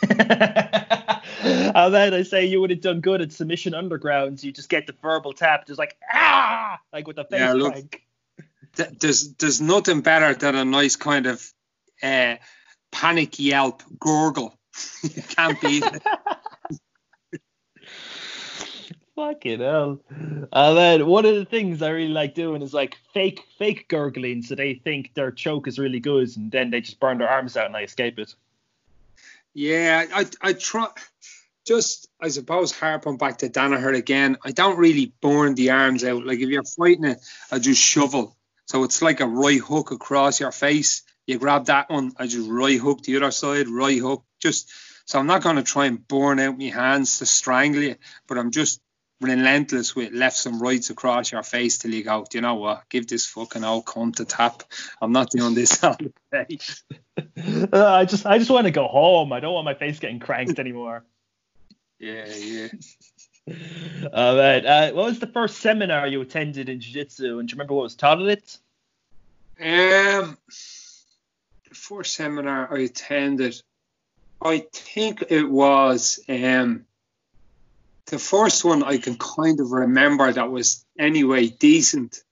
[0.02, 0.08] I
[1.90, 4.42] man, I say you would have done good at submission undergrounds.
[4.42, 8.01] You just get the verbal tap, just like ah, like with the face yeah, look,
[8.74, 11.44] there's there's nothing better than a nice kind of
[12.02, 12.36] uh,
[12.90, 14.58] panic yelp gurgle.
[15.02, 16.02] you can't beat it.
[19.14, 20.00] Fucking hell.
[20.10, 24.42] And then one of the things I really like doing is like fake fake gurgling
[24.42, 27.56] so they think their choke is really good and then they just burn their arms
[27.56, 28.34] out and I escape it.
[29.52, 30.88] Yeah, I I try
[31.66, 36.24] just I suppose harping back to Danaher again, I don't really burn the arms out.
[36.24, 37.18] Like if you're fighting it,
[37.50, 38.34] I just shovel
[38.72, 41.02] so it's like a right hook across your face.
[41.26, 44.24] You grab that one, I just right hook the other side, right hook.
[44.40, 44.72] Just
[45.04, 48.38] so I'm not going to try and burn out my hands to strangle you, but
[48.38, 48.80] I'm just
[49.20, 53.06] relentless with lefts and rights across your face till you go, you know what, give
[53.06, 54.62] this fucking old cunt a tap.
[55.02, 55.98] I'm not doing this all
[56.32, 56.58] day.
[57.70, 59.34] uh, I just I just want to go home.
[59.34, 61.04] I don't want my face getting cranked anymore.
[61.98, 62.68] Yeah, yeah.
[64.12, 64.64] All right.
[64.64, 67.84] Uh, what was the first seminar you attended in jiu-jitsu, and do you remember what
[67.84, 68.58] was taught at it?
[69.60, 70.38] Um,
[71.68, 73.60] the first seminar I attended,
[74.40, 76.86] I think it was um,
[78.06, 82.22] the first one I can kind of remember that was anyway decent.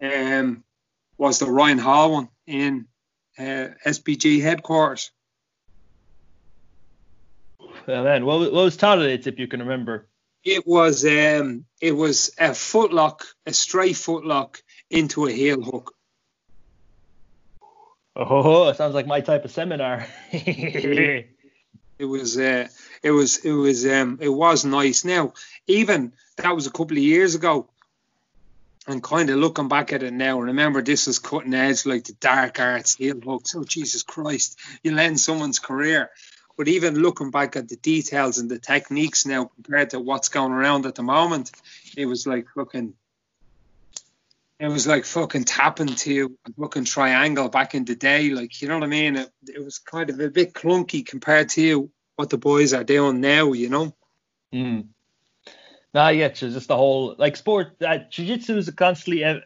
[0.00, 0.64] Um,
[1.16, 2.86] was the Ryan Hall one in
[3.38, 5.10] uh, SBG headquarters.
[7.86, 10.06] Well, man, what, what was taught at it, if you can remember?
[10.44, 15.94] It was um, it was a footlock, a stray footlock into a heel hook.
[18.16, 20.06] Oh, sounds like my type of seminar.
[20.32, 21.26] it
[21.98, 22.68] was uh,
[23.02, 25.04] it was it was um, it was nice.
[25.04, 25.32] Now,
[25.66, 27.68] even that was a couple of years ago,
[28.86, 32.12] and kind of looking back at it now, remember this was cutting edge, like the
[32.12, 33.54] dark arts heel hooks.
[33.56, 36.10] Oh Jesus Christ, you lend someone's career.
[36.56, 40.52] But even looking back at the details and the techniques now compared to what's going
[40.52, 41.50] around at the moment,
[41.96, 42.94] it was like fucking
[44.60, 48.30] it was like fucking tapping to a fucking triangle back in the day.
[48.30, 49.16] Like, you know what I mean?
[49.16, 53.20] It, it was kind of a bit clunky compared to what the boys are doing
[53.20, 53.94] now, you know?
[54.52, 54.86] Mm.
[55.92, 59.40] Nah, yeah, just the whole, like, sport, uh, jiu jitsu is constantly uh,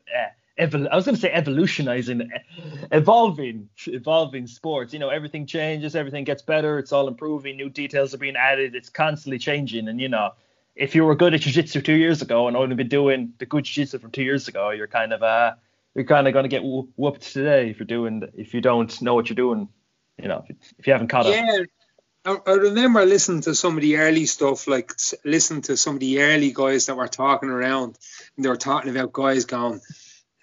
[0.58, 2.30] evol- I was going to say evolutionizing,
[2.92, 4.92] evolving, evolving sports.
[4.92, 8.74] You know, everything changes, everything gets better, it's all improving, new details are being added,
[8.74, 9.88] it's constantly changing.
[9.88, 10.32] And you know,
[10.76, 13.64] if you were good at jiu-jitsu two years ago and only been doing the good
[13.64, 15.54] jiu-jitsu from two years ago, you're kind of uh,
[15.94, 19.14] you're kind of going to get whooped today if you're doing if you don't know
[19.14, 19.68] what you're doing.
[20.20, 21.32] You know, if, you haven't caught up.
[21.34, 21.62] Yeah,
[22.24, 24.92] I remember listening to some of the early stuff, like
[25.24, 27.96] listening to some of the early guys that were talking around,
[28.36, 29.80] and they were talking about guys going,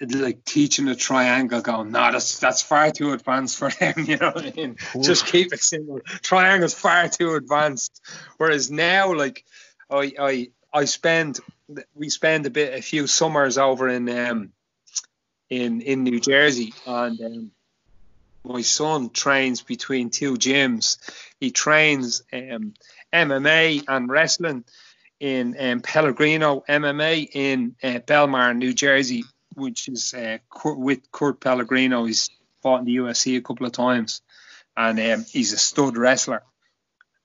[0.02, 4.32] like teaching a triangle going, no, that's that's far too advanced for them, you know
[4.32, 4.78] what I mean?
[5.02, 6.02] Just keep it simple.
[6.22, 8.02] Triangle's far too advanced.
[8.38, 9.46] Whereas now, like
[9.90, 11.40] I I I spend
[11.94, 14.52] we spend a bit a few summers over in um
[15.50, 17.52] in in New Jersey and um
[18.46, 20.98] my son trains between two gyms.
[21.40, 22.74] He trains um,
[23.12, 24.64] MMA and wrestling
[25.20, 29.24] in um, Pellegrino MMA in uh, Belmar, New Jersey,
[29.56, 32.06] which is uh, with Kurt Pellegrino.
[32.06, 32.30] He's
[32.62, 34.22] fought in the UFC a couple of times,
[34.76, 36.44] and um, he's a stud wrestler.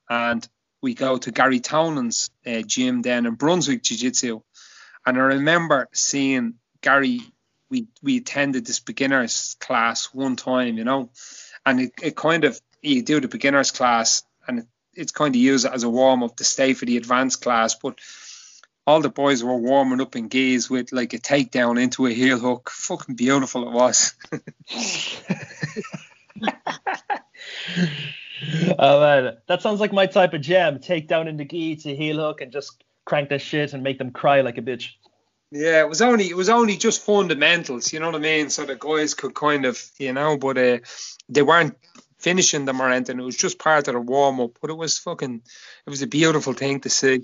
[0.09, 0.47] And
[0.83, 4.41] we go to Gary Tonon's uh, gym then in Brunswick Jiu Jitsu,
[5.07, 7.21] and I remember seeing Gary.
[7.69, 11.11] We we attended this beginners class one time, you know,
[11.65, 15.41] and it, it kind of you do the beginners class and it, it's kind of
[15.41, 18.01] used as a warm up to stay for the advanced class, but
[18.87, 22.39] all the boys were warming up in gaze with like a takedown into a heel
[22.39, 22.71] hook.
[22.71, 24.15] Fucking beautiful it was.
[28.79, 30.79] oh man, that sounds like my type of jam.
[30.81, 34.11] Take down into gi to heel hook and just crank that shit and make them
[34.11, 34.91] cry like a bitch.
[35.53, 38.51] Yeah, it was only it was only just fundamentals, you know what I mean?
[38.51, 40.79] So the guys could kind of, you know, but uh,
[41.29, 41.77] they weren't
[42.21, 43.19] finishing them or anything.
[43.19, 45.43] It was just part of the warm up, but it was fucking,
[45.87, 47.23] it was a beautiful thing to see.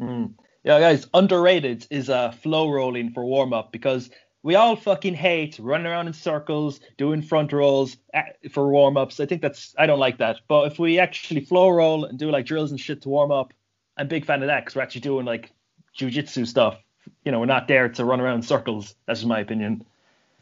[0.00, 0.34] Mm.
[0.62, 4.10] Yeah, guys, underrated is uh, flow rolling for warm up because
[4.42, 9.20] we all fucking hate running around in circles, doing front rolls uh, for warm ups.
[9.20, 10.40] I think that's I don't like that.
[10.48, 13.54] But if we actually flow roll and do like drills and shit to warm up,
[13.96, 15.50] I'm big fan of that because we're actually doing like
[15.98, 16.76] jujitsu stuff.
[17.24, 18.94] You know, we're not there to run around in circles.
[19.06, 19.84] That's my opinion.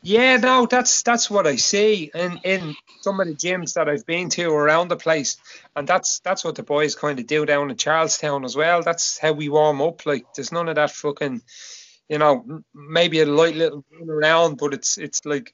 [0.03, 4.07] Yeah, no, that's that's what I see in in some of the gyms that I've
[4.07, 5.39] been to around the place,
[5.75, 8.83] and that's that's what the boys kind of do down in Charlestown as well.
[8.83, 10.07] That's how we warm up.
[10.07, 11.43] Like, there's none of that fucking,
[12.09, 15.53] you know, maybe a light little run around, but it's it's like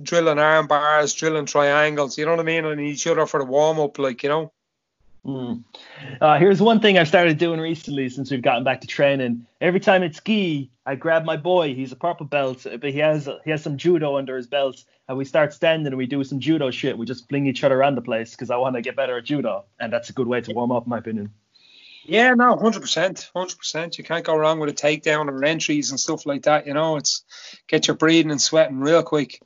[0.00, 2.18] drilling arm bars, drilling triangles.
[2.18, 2.66] You know what I mean?
[2.66, 4.52] And each other for the warm up, like you know.
[5.26, 5.64] Mm.
[6.20, 9.44] Uh, here's one thing I've started doing recently since we've gotten back to training.
[9.60, 11.74] Every time it's gi, I grab my boy.
[11.74, 15.18] He's a purple belt, but he has he has some judo under his belt, and
[15.18, 16.96] we start standing and we do some judo shit.
[16.96, 19.24] We just fling each other around the place because I want to get better at
[19.24, 21.32] judo, and that's a good way to warm up, in my opinion.
[22.04, 23.98] Yeah, no, hundred percent, hundred percent.
[23.98, 26.68] You can't go wrong with a takedown or entries and stuff like that.
[26.68, 27.24] You know, it's
[27.66, 29.40] get your breathing and sweating real quick.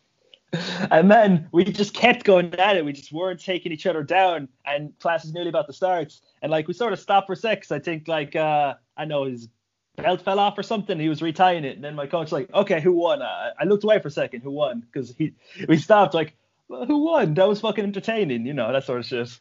[0.90, 2.84] and then we just kept going at it.
[2.84, 6.18] We just weren't taking each other down, and class is nearly about to start.
[6.42, 7.70] And like we sort of stopped for sex.
[7.70, 9.48] I think like uh, I know his
[9.96, 10.98] belt fell off or something.
[10.98, 13.22] He was retying it, and then my coach like, okay, who won?
[13.22, 14.40] Uh, I looked away for a second.
[14.40, 14.80] Who won?
[14.80, 15.34] Because he
[15.68, 16.36] we stopped like,
[16.68, 17.34] well, who won?
[17.34, 19.40] That was fucking entertaining, you know, that sort of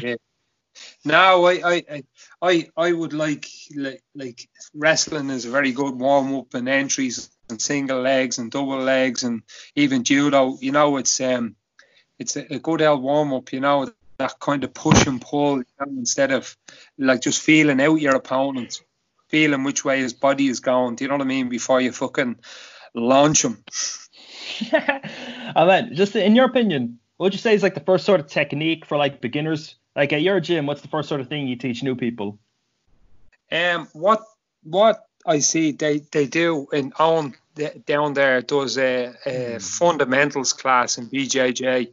[0.00, 0.20] shit.
[1.04, 2.02] No, I, I,
[2.42, 7.30] I, I would like, like, like wrestling is a very good warm up and entries
[7.48, 9.42] and single legs and double legs and
[9.76, 10.56] even judo.
[10.60, 11.56] You know, it's um,
[12.18, 13.52] it's a, a good old warm up.
[13.52, 16.56] You know, that kind of push and pull you know, instead of
[16.98, 18.80] like just feeling out your opponent,
[19.28, 20.96] feeling which way his body is going.
[20.96, 21.48] Do you know what I mean?
[21.48, 22.36] Before you fucking
[22.94, 23.62] launch him.
[24.72, 28.20] I mean, just in your opinion, what would you say is like the first sort
[28.20, 29.76] of technique for like beginners?
[29.96, 32.38] Like at your gym, what's the first sort of thing you teach new people?
[33.52, 34.24] Um, what
[34.64, 37.34] what I see they, they do in on
[37.86, 41.92] down there does a, a, fundamentals class in BJJ.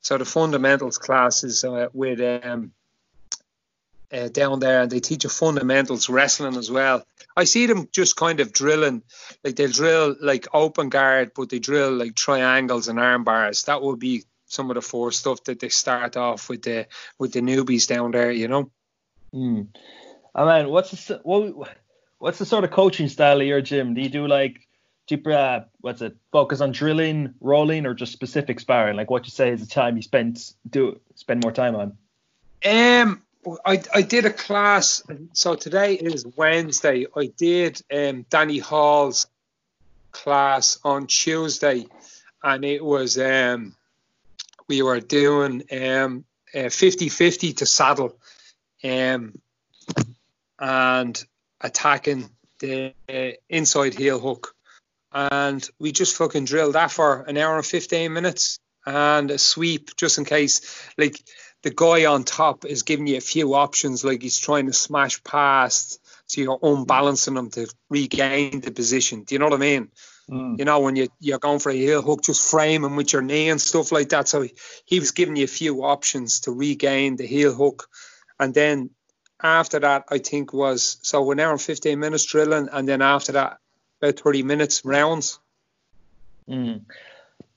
[0.00, 2.72] So the fundamentals class is uh, with um,
[4.12, 7.04] uh, down there, and they teach a fundamentals wrestling as well.
[7.36, 9.02] I see them just kind of drilling,
[9.44, 13.64] like they'll drill like open guard, but they drill like triangles and arm bars.
[13.64, 16.86] That would be some of the four stuff that they start off with the
[17.18, 18.70] with the newbies down there, you know.
[19.34, 19.68] Mm.
[20.34, 21.76] I mean, what's the what
[22.20, 23.94] what's the sort of coaching style of your gym?
[23.94, 24.68] Do you do like
[25.08, 28.96] do you, uh, what's it focus on drilling, rolling, or just specific sparring?
[28.96, 31.96] Like what you say is the time you spend do spend more time on.
[32.64, 33.22] Um,
[33.64, 35.02] I I did a class.
[35.32, 37.06] So today is Wednesday.
[37.16, 39.26] I did um Danny Hall's
[40.12, 41.86] class on Tuesday,
[42.42, 43.74] and it was um
[44.68, 48.16] we were doing um 50-50 to saddle
[48.82, 49.32] um
[50.58, 51.24] and
[51.60, 52.94] attacking the
[53.48, 54.54] inside heel hook.
[55.12, 59.96] And we just fucking drilled that for an hour and 15 minutes and a sweep
[59.96, 60.60] just in case,
[60.96, 61.20] like,
[61.62, 65.22] the guy on top is giving you a few options, like he's trying to smash
[65.22, 69.24] past, so you're unbalancing him to regain the position.
[69.24, 69.90] Do you know what I mean?
[70.30, 70.58] Mm.
[70.58, 73.22] You know, when you, you're going for a heel hook, just frame him with your
[73.22, 74.28] knee and stuff like that.
[74.28, 74.54] So he,
[74.86, 77.88] he was giving you a few options to regain the heel hook.
[78.38, 78.90] And then
[79.42, 83.32] after that, I think was so an hour and 15 minutes drilling, and then after
[83.32, 83.58] that,
[84.00, 85.38] about 30 minutes rounds.
[86.48, 86.82] Mm.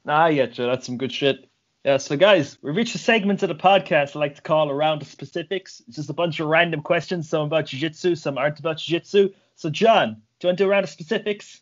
[0.05, 0.55] Nah, I get.
[0.55, 1.49] That's some good shit.
[1.83, 5.01] Yeah, so guys, we've reached a segment of the podcast I like to call around
[5.01, 5.81] the specifics.
[5.87, 9.33] It's just a bunch of random questions, some about jiu-jitsu, some aren't about jiu-jitsu.
[9.57, 11.61] So John, do you want to do a round of specifics?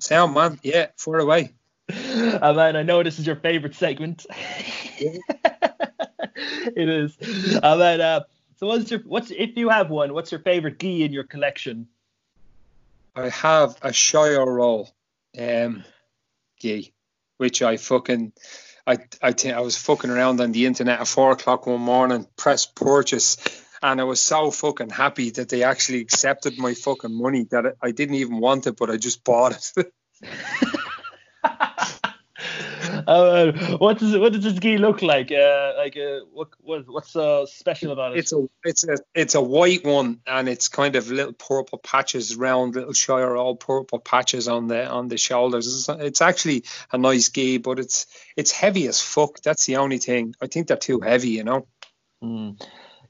[0.00, 1.52] Sound man, yeah, far away.
[1.88, 4.26] uh, man, I know this is your favorite segment.
[4.98, 5.22] it
[6.76, 7.16] is.
[7.62, 8.20] Uh, man, uh,
[8.56, 10.14] so what's your what's if you have one?
[10.14, 11.88] What's your favorite gi in your collection?
[13.16, 14.90] I have a Shoyoroll,
[15.38, 15.84] um,
[16.60, 16.92] gi,
[17.38, 18.32] which I fucking.
[18.86, 22.26] I, I think I was fucking around on the internet at four o'clock one morning,
[22.36, 23.38] press purchase,
[23.82, 27.92] and I was so fucking happy that they actually accepted my fucking money that I
[27.92, 29.92] didn't even want it, but I just bought it.
[33.06, 35.30] uh, what does what does this gi look like?
[35.30, 38.20] Uh, like uh, what, what what's uh, special about it?
[38.20, 42.36] It's a it's a it's a white one, and it's kind of little purple patches,
[42.36, 45.66] round little Shoyoroll purple patches on the on the shoulders.
[45.66, 49.40] It's, it's actually a nice gi, but it's it's heavy as fuck.
[49.42, 50.34] That's the only thing.
[50.40, 51.66] I think they're too heavy, you know.
[52.22, 52.60] Mm.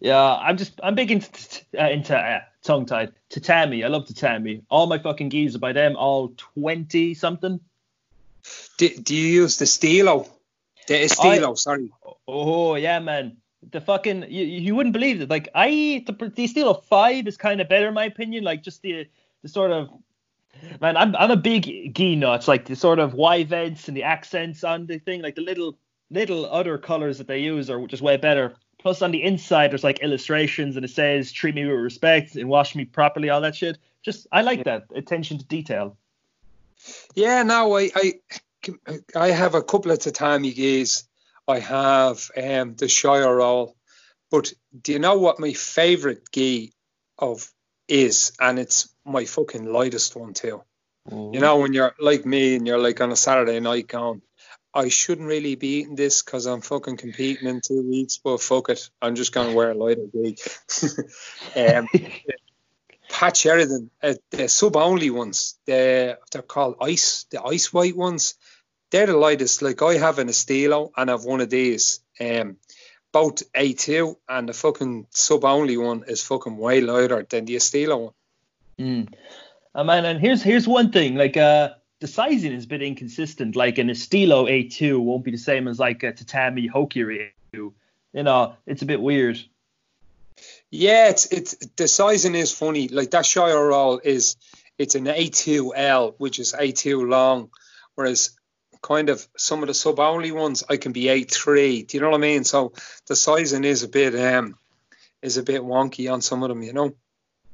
[0.01, 1.31] Yeah, I'm just I'm big into
[1.79, 3.85] uh, into uh, tongue tied tatami.
[3.85, 4.63] I love tatami.
[4.69, 7.61] All my fucking gis are by them, all twenty something.
[8.79, 10.29] Do, do you use the Stilo?
[10.87, 11.91] The Estilo, I, sorry.
[12.29, 13.39] Oh yeah, man.
[13.71, 15.31] The fucking you, you wouldn't believe it.
[15.31, 18.45] Like I the, the Estilo five is kind of better in my opinion.
[18.45, 19.07] Like just the
[19.43, 19.91] the sort of
[20.81, 22.47] man, I'm I'm a big gi nut.
[22.47, 25.79] Like the sort of Y vents and the accents on the thing, like the little
[26.11, 28.57] little other colors that they use are just way better.
[28.79, 32.49] Plus on the inside there's like illustrations and it says treat me with respect and
[32.49, 33.79] wash me properly, all that shit.
[34.03, 35.97] Just I like that attention to detail.
[37.15, 38.13] Yeah, no, I, I
[39.15, 41.05] I have a couple of tatami gis.
[41.47, 43.75] I have um, the Shoyoroll.
[44.31, 46.73] But do you know what my favourite gi
[47.19, 47.49] of
[47.89, 48.33] is?
[48.41, 50.63] And it's my fucking lightest one too.
[51.11, 51.35] Mm.
[51.35, 54.23] You know, when you're like me and you're like on a Saturday night going,
[54.75, 58.71] I shouldn't really be eating this because I'm fucking competing in two weeks, but fuck
[58.71, 58.91] it.
[59.01, 60.37] I'm just to wear a lighter gi.
[61.57, 61.89] um,
[63.09, 68.35] Pat Sheridan, uh, the sub only ones, the, they're called ice, the ice white ones
[68.95, 69.61] they're the lightest.
[69.61, 72.01] Like I have an Estilo and I've one of these.
[72.21, 72.59] Um,
[73.11, 78.05] both A2 and the fucking sub only one is fucking way lighter than the Estilo
[78.05, 78.13] one.
[78.79, 79.15] Mm.
[79.75, 81.17] Oh, man, and here's here's one thing.
[81.17, 83.57] Like uh, the sizing is a bit inconsistent.
[83.57, 87.73] Like an Estilo A2 won't be the same as like a Tatami Hikari A2.
[88.13, 89.41] You know, it's a bit weird.
[90.77, 92.89] Yeah, it's it's the sizing is funny.
[92.89, 94.35] Like that Shoyoroll is
[94.77, 97.51] it's an A2L, which is A2 long,
[97.95, 98.37] whereas
[98.83, 101.87] kind of some of the sub only ones I can be A3.
[101.87, 102.43] Do you know what I mean?
[102.43, 102.73] So
[103.07, 104.59] the sizing is a bit um
[105.23, 106.93] is a bit wonky on some of them, you know.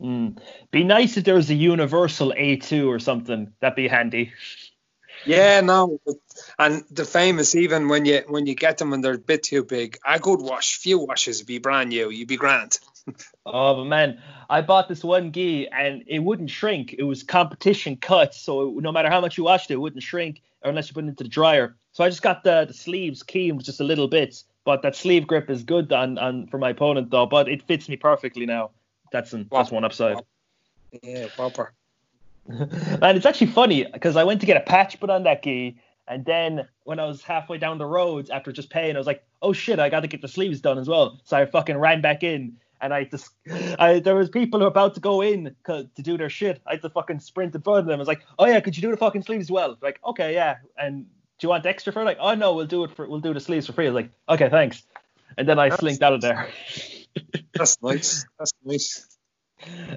[0.00, 0.38] Mm.
[0.70, 3.52] Be nice if there was a universal A2 or something.
[3.60, 4.32] That'd be handy.
[5.26, 6.00] Yeah, no,
[6.58, 9.62] and the famous even when you when you get them and they're a bit too
[9.62, 12.08] big, a good wash, few washes would be brand new.
[12.08, 12.78] You'd be grand.
[13.46, 16.94] Oh, but man, I bought this one gi and it wouldn't shrink.
[16.98, 20.42] It was competition cut, so no matter how much you washed it, it wouldn't shrink
[20.62, 21.76] unless you put it into the dryer.
[21.92, 25.26] So I just got the, the sleeves keyed just a little bit, but that sleeve
[25.26, 27.26] grip is good on, on for my opponent though.
[27.26, 28.70] But it fits me perfectly now.
[29.12, 30.18] That's an, that's one upside.
[31.02, 31.72] Yeah, proper.
[32.48, 35.76] and it's actually funny because I went to get a patch put on that gi,
[36.08, 39.24] and then when I was halfway down the road after just paying, I was like,
[39.42, 41.20] oh shit, I got to get the sleeves done as well.
[41.24, 43.30] So I fucking ran back in and I just,
[43.78, 46.60] I there was people who were about to go in to do their shit.
[46.66, 47.94] I had to fucking sprint in front of them.
[47.94, 49.76] I was like, oh yeah, could you do the fucking sleeves as well?
[49.80, 50.56] Like, okay, yeah.
[50.76, 52.04] And do you want extra for it?
[52.04, 53.86] Like, oh no, we'll do it for, we'll do the sleeves for free.
[53.86, 54.82] I was like, okay, thanks.
[55.36, 56.48] And then I that's, slinked out of there.
[57.54, 58.26] that's nice.
[58.38, 59.06] That's nice.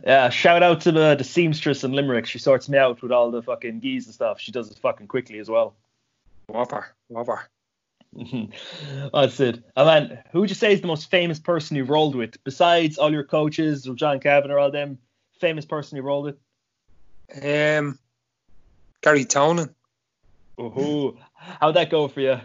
[0.05, 2.25] Yeah, shout out to the, the seamstress in Limerick.
[2.25, 4.39] She sorts me out with all the fucking gis and stuff.
[4.39, 5.75] She does it fucking quickly as well.
[6.47, 7.47] Whopper, whopper.
[9.13, 9.63] That's it.
[9.75, 12.97] And then, who would you say is the most famous person you've rolled with, besides
[12.97, 14.99] all your coaches or John Kavanagh or all them?
[15.39, 16.37] Famous person you rolled with?
[17.35, 17.97] Um,
[19.01, 19.73] Garry Tonon.
[20.57, 22.39] Oh, how'd that go for you?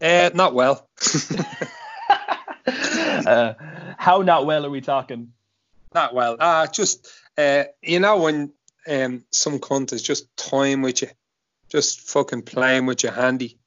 [0.00, 0.88] Uh, not well.
[2.66, 3.54] uh,
[3.98, 5.32] how not well are we talking?
[5.94, 6.36] Not well.
[6.38, 8.52] Uh, just uh, you know when
[8.88, 11.08] um some cunt is just toying with you,
[11.68, 13.58] just fucking playing with you handy.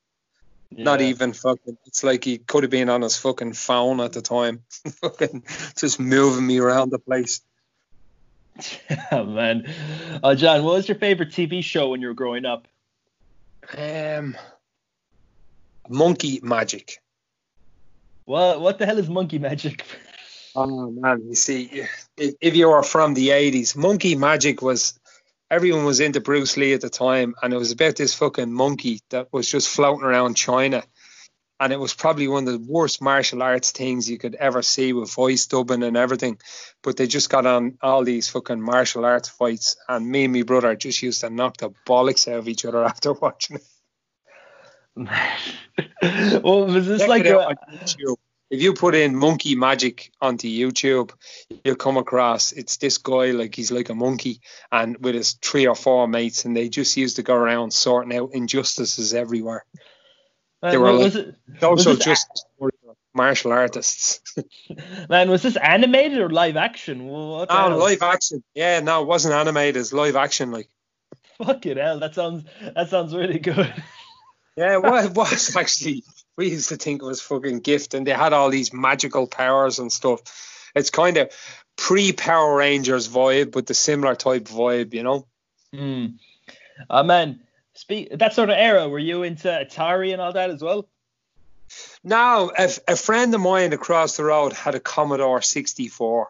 [0.74, 0.86] Yeah.
[0.86, 1.78] Not even fucking.
[1.86, 4.64] It's like he could have been on his fucking phone at the time,
[5.02, 5.44] fucking
[5.78, 7.42] just moving me around the place.
[9.12, 9.68] oh man,
[10.24, 12.68] uh, John, what was your favorite TV show when you were growing up?
[13.78, 14.38] Um,
[15.90, 17.02] Monkey Magic.
[18.24, 19.86] What what the hell is Monkey Magic?
[20.56, 21.86] oh man, you see,
[22.18, 24.98] if, if you are from the '80s, Monkey Magic was
[25.52, 29.02] everyone was into Bruce Lee at the time, and it was about this fucking monkey
[29.10, 30.82] that was just floating around China.
[31.60, 34.94] And it was probably one of the worst martial arts things you could ever see
[34.94, 36.40] with voice dubbing and everything.
[36.82, 40.42] But they just got on all these fucking martial arts fights, and me and my
[40.42, 43.64] brother just used to knock the bollocks out of each other after watching it.
[46.44, 48.16] well, was this Check like a, out on YouTube.
[48.52, 51.12] If you put in monkey magic onto YouTube,
[51.64, 54.42] you'll come across it's this guy like he's like a monkey
[54.72, 58.14] and with his three or four mates, and they just used to go around sorting
[58.16, 59.66] out injustices everywhere.
[60.62, 62.46] they were was it, Also, this a- just
[63.14, 64.22] martial artists.
[65.10, 67.08] man, was this animated or live action?
[67.08, 67.78] What hell?
[67.78, 68.44] live action.
[68.54, 69.78] Yeah, no, it wasn't animated.
[69.80, 70.52] It's live action.
[70.52, 70.68] Like,
[71.38, 72.44] Fucking hell, that sounds
[72.76, 73.74] that sounds really good.
[74.58, 76.04] yeah, well, it was actually.
[76.38, 79.80] We used to think it was fucking gift, and they had all these magical powers
[79.80, 80.22] and stuff.
[80.76, 81.32] It's kind of
[81.76, 85.28] pre Power Rangers vibe, but the similar type vibe, you know.
[85.74, 86.06] Hmm.
[86.90, 87.42] Uh, man,
[87.74, 88.88] speak that sort of era.
[88.88, 90.88] Were you into Atari and all that as well?
[92.04, 96.30] Now, a, a friend of mine across the road had a Commodore 64,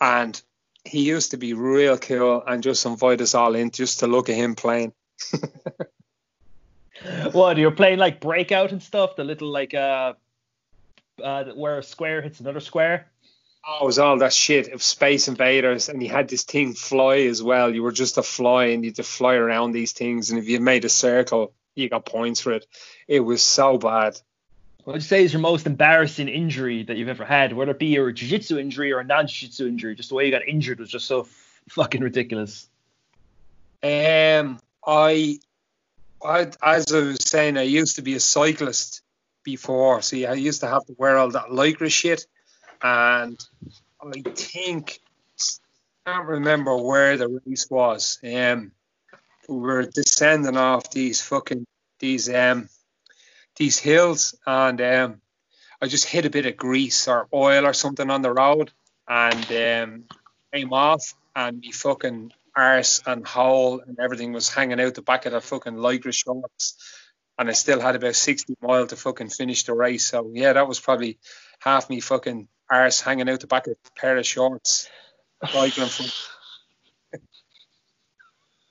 [0.00, 0.40] and
[0.84, 4.28] he used to be real cool and just invite us all in just to look
[4.28, 4.92] at him playing.
[7.32, 9.16] What you were playing like Breakout and stuff?
[9.16, 10.14] The little like uh,
[11.22, 13.06] uh where a square hits another square.
[13.66, 17.18] Oh, it was all that shit of Space Invaders, and you had this thing fly
[17.18, 17.74] as well.
[17.74, 20.48] You were just a fly, and you had to fly around these things, and if
[20.48, 22.66] you made a circle, you got points for it.
[23.06, 24.18] It was so bad.
[24.84, 27.52] What would you say is your most embarrassing injury that you've ever had?
[27.52, 30.48] Whether it be a jiu-jitsu injury or a non-jiu-jitsu injury, just the way you got
[30.48, 32.66] injured was just so f- fucking ridiculous.
[33.82, 35.38] Um, I,
[36.22, 39.02] I, as I was saying, I used to be a cyclist
[39.44, 40.02] before.
[40.02, 42.26] See, I used to have to wear all that lycra shit,
[42.82, 43.38] and
[44.02, 45.00] I think
[46.06, 48.18] I can't remember where the race was.
[48.24, 48.72] Um,
[49.48, 51.66] we were descending off these fucking
[51.98, 52.68] these um
[53.56, 55.20] these hills, and um,
[55.82, 58.70] I just hit a bit of grease or oil or something on the road,
[59.08, 60.04] and um,
[60.52, 65.24] came off, and me fucking arse and hole and everything was hanging out the back
[65.24, 66.76] of the fucking lycra shorts.
[67.38, 70.04] And I still had about 60 mile to fucking finish the race.
[70.04, 71.18] So yeah, that was probably
[71.58, 74.88] half me fucking arse hanging out the back of a pair of shorts.
[75.50, 76.06] Cycling from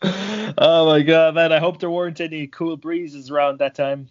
[0.57, 1.51] oh my god, man!
[1.51, 4.07] I hope there weren't any cool breezes around that time.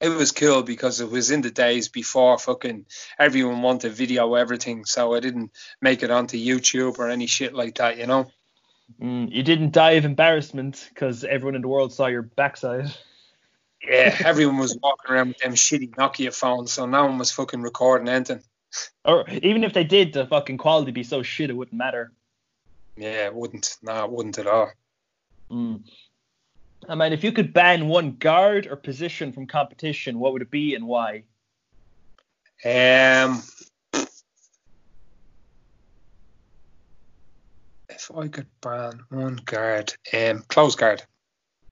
[0.00, 2.86] it was cool because it was in the days before fucking
[3.18, 4.84] everyone wanted video everything.
[4.84, 5.50] So I didn't
[5.82, 8.30] make it onto YouTube or any shit like that, you know.
[9.00, 12.92] Mm, you didn't die of embarrassment because everyone in the world saw your backside.
[13.82, 17.62] Yeah, everyone was walking around with them shitty Nokia phones, so no one was fucking
[17.62, 18.42] recording anything.
[19.04, 22.12] Or even if they did, the fucking quality be so shit it wouldn't matter.
[22.96, 23.76] Yeah, it wouldn't.
[23.82, 24.70] No, it wouldn't at all.
[25.50, 25.82] Mm.
[26.88, 30.50] I mean, if you could ban one guard or position from competition, what would it
[30.50, 31.24] be and why?
[32.64, 33.42] Um,
[37.98, 41.02] if I could ban one guard, um, close guard.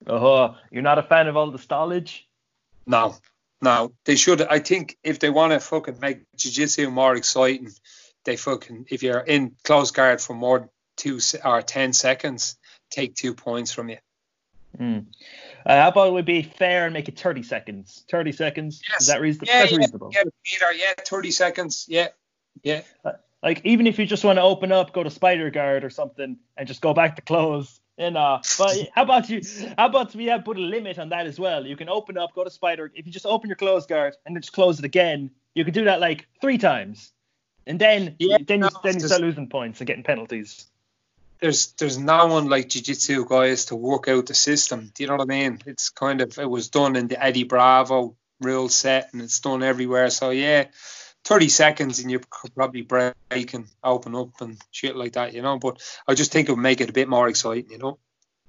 [0.06, 2.22] Oh, you're not a fan of all the stallage?
[2.86, 3.16] No,
[3.62, 4.42] no, they should.
[4.42, 7.70] I think if they want to fucking make jiu-jitsu more exciting,
[8.24, 12.56] they fucking if you're in close guard for more than two or ten seconds,
[12.90, 13.98] take two points from you.
[14.78, 15.06] Mm.
[15.64, 18.04] Uh, how about we be fair and make it 30 seconds?
[18.10, 18.82] 30 seconds?
[19.00, 19.52] Is that reasonable?
[19.52, 20.10] Yeah, yeah, reasonable.
[20.12, 20.72] yeah, Peter.
[20.72, 21.86] Yeah, thirty seconds.
[21.88, 22.08] Yeah,
[22.62, 22.82] yeah.
[23.42, 26.38] Like, even if you just want to open up, go to Spider Guard or something,
[26.56, 27.80] and just go back to close.
[27.98, 29.40] You know, but how about you?
[29.78, 31.66] How about we have put a limit on that as well?
[31.66, 32.90] You can open up, go to Spider.
[32.94, 35.72] If you just open your close guard and then just close it again, you can
[35.74, 37.12] do that like three times,
[37.66, 40.66] and then Yeah, then you no, then you start losing points and getting penalties.
[41.40, 44.90] there's there's no one like jiu-jitsu guys to work out the system.
[44.94, 45.60] Do you know what I mean?
[45.66, 49.62] It's kind of it was done in the Eddie Bravo rule set and it's done
[49.62, 50.10] everywhere.
[50.10, 50.66] So yeah,
[51.26, 55.42] 30 seconds and you could probably break and open up and shit like that, you
[55.42, 55.58] know.
[55.58, 57.98] But I just think it would make it a bit more exciting, you know.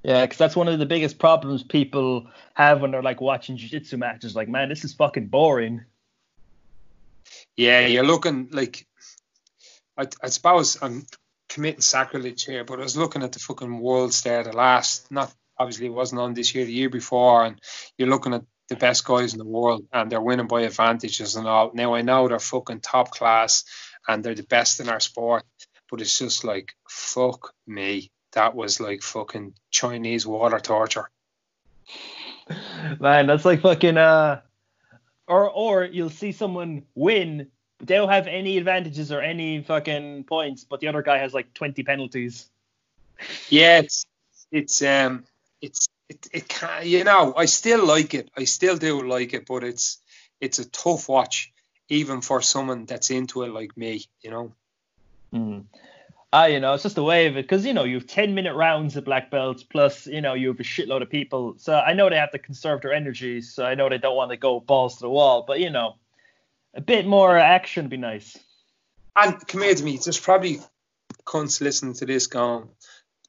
[0.04, 3.98] Yeah, because that's one of the biggest problems people have when they're like watching jiu-jitsu
[3.98, 4.36] matches.
[4.36, 5.86] Like, man, this is fucking boring.
[7.56, 8.86] Yeah, you're looking like
[9.98, 11.08] I, I suppose I'm
[11.50, 15.34] committing sacrilege here, but I was looking at the fucking worlds there, the last not
[15.58, 17.60] obviously it wasn't on this year, the year before, and
[17.98, 21.48] you're looking at the best guys in the world and they're winning by advantages and
[21.48, 21.72] all.
[21.74, 23.64] Now I know they're fucking top class
[24.08, 25.44] and they're the best in our sport,
[25.90, 28.12] but it's just like fuck me.
[28.34, 31.10] That was like fucking Chinese water torture.
[33.00, 34.42] Man, that's like fucking uh
[35.28, 37.48] or or you'll see someone win,
[37.78, 41.34] but they don't have any advantages or any fucking points, but the other guy has
[41.34, 42.50] like 20 penalties.
[43.50, 44.06] Yeah, it's
[44.52, 45.26] it's um
[45.62, 49.46] it's it, it can you know I still like it I still do like it
[49.48, 50.00] but it's
[50.40, 51.52] it's a tough watch
[51.90, 54.54] even for someone that's into it like me you know
[55.34, 55.66] Mm.
[56.34, 58.36] Ah, you know, it's just the way of it because you know you have ten
[58.36, 61.56] minute rounds of black belts plus you know you have a shitload of people.
[61.58, 63.42] So I know they have to conserve their energy.
[63.42, 65.96] So I know they don't want to go balls to the wall, but you know,
[66.74, 68.38] a bit more action would be nice.
[69.16, 70.00] And come here to me.
[70.04, 70.60] There's probably
[71.26, 72.70] cunts listening to this going,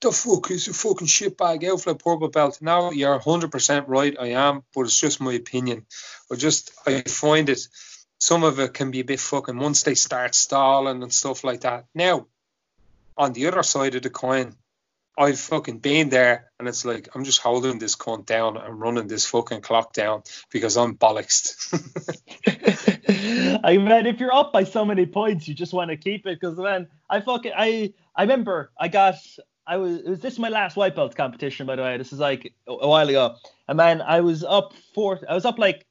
[0.00, 2.58] the fuck is a fucking shitbag outfit purple belt.
[2.60, 4.16] Now you're 100% right.
[4.18, 5.86] I am, but it's just my opinion.
[6.30, 7.66] I just I find it
[8.18, 11.62] some of it can be a bit fucking once they start stalling and stuff like
[11.62, 11.86] that.
[11.94, 12.26] Now
[13.16, 14.54] on the other side of the coin,
[15.16, 19.08] I've fucking been there and it's like I'm just holding this cunt down and running
[19.08, 20.22] this fucking clock down
[20.52, 21.56] because I'm bollocks.
[23.64, 26.38] I mean, if you're up by so many points, you just want to keep it
[26.40, 29.16] because then I fucking I I remember I got
[29.68, 31.96] I was it was this my last white belt competition by the way.
[31.98, 33.36] This is like a, a while ago.
[33.68, 35.86] And man, I was up four I was up like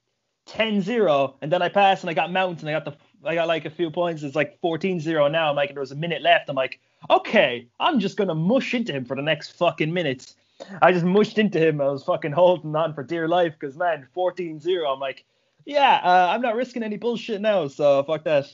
[0.48, 3.46] 10-0 and then I passed and I got mount and I got the I got
[3.48, 4.22] like a few points.
[4.22, 5.50] It's like 14-0 now.
[5.50, 6.48] I'm like there was a minute left.
[6.48, 10.34] I'm like okay, I'm just gonna mush into him for the next fucking minutes.
[10.82, 11.80] I just mushed into him.
[11.80, 14.92] I was fucking holding on for dear life because man, 14-0.
[14.92, 15.24] I'm like,
[15.64, 17.68] yeah, uh, I'm not risking any bullshit now.
[17.68, 18.50] So fuck that.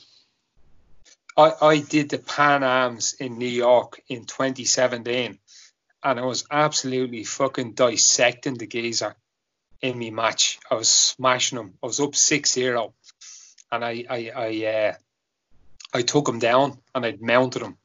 [1.37, 5.37] I, I did the Pan Ams in New York in 2017,
[6.03, 9.15] and I was absolutely fucking dissecting the geezer
[9.81, 10.59] in my match.
[10.69, 11.73] I was smashing him.
[11.83, 12.93] I was up 6-0,
[13.71, 14.93] and I I I, uh,
[15.93, 17.77] I took him down and I'd mounted him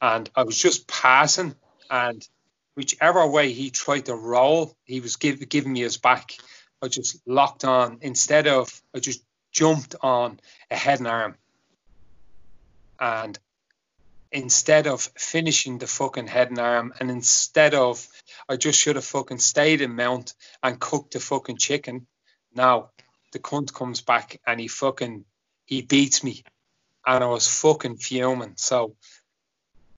[0.00, 1.54] and I was just passing,
[1.90, 2.26] and
[2.74, 6.36] whichever way he tried to roll, he was give, giving me his back.
[6.82, 10.38] I just locked on instead of I just jumped on
[10.70, 11.36] a head and arm,
[12.98, 13.38] and
[14.32, 18.06] instead of finishing the fucking head and arm, and instead of
[18.48, 22.06] I just should have fucking stayed in mount and cooked the fucking chicken.
[22.54, 22.90] Now
[23.32, 25.24] the cunt comes back and he fucking
[25.64, 26.44] he beats me,
[27.06, 28.54] and I was fucking fuming.
[28.56, 28.96] So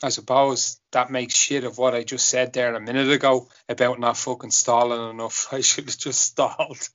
[0.02, 3.98] I suppose that makes shit of what I just said there a minute ago about
[3.98, 5.48] not fucking stalling enough.
[5.52, 6.88] I should have just stalled.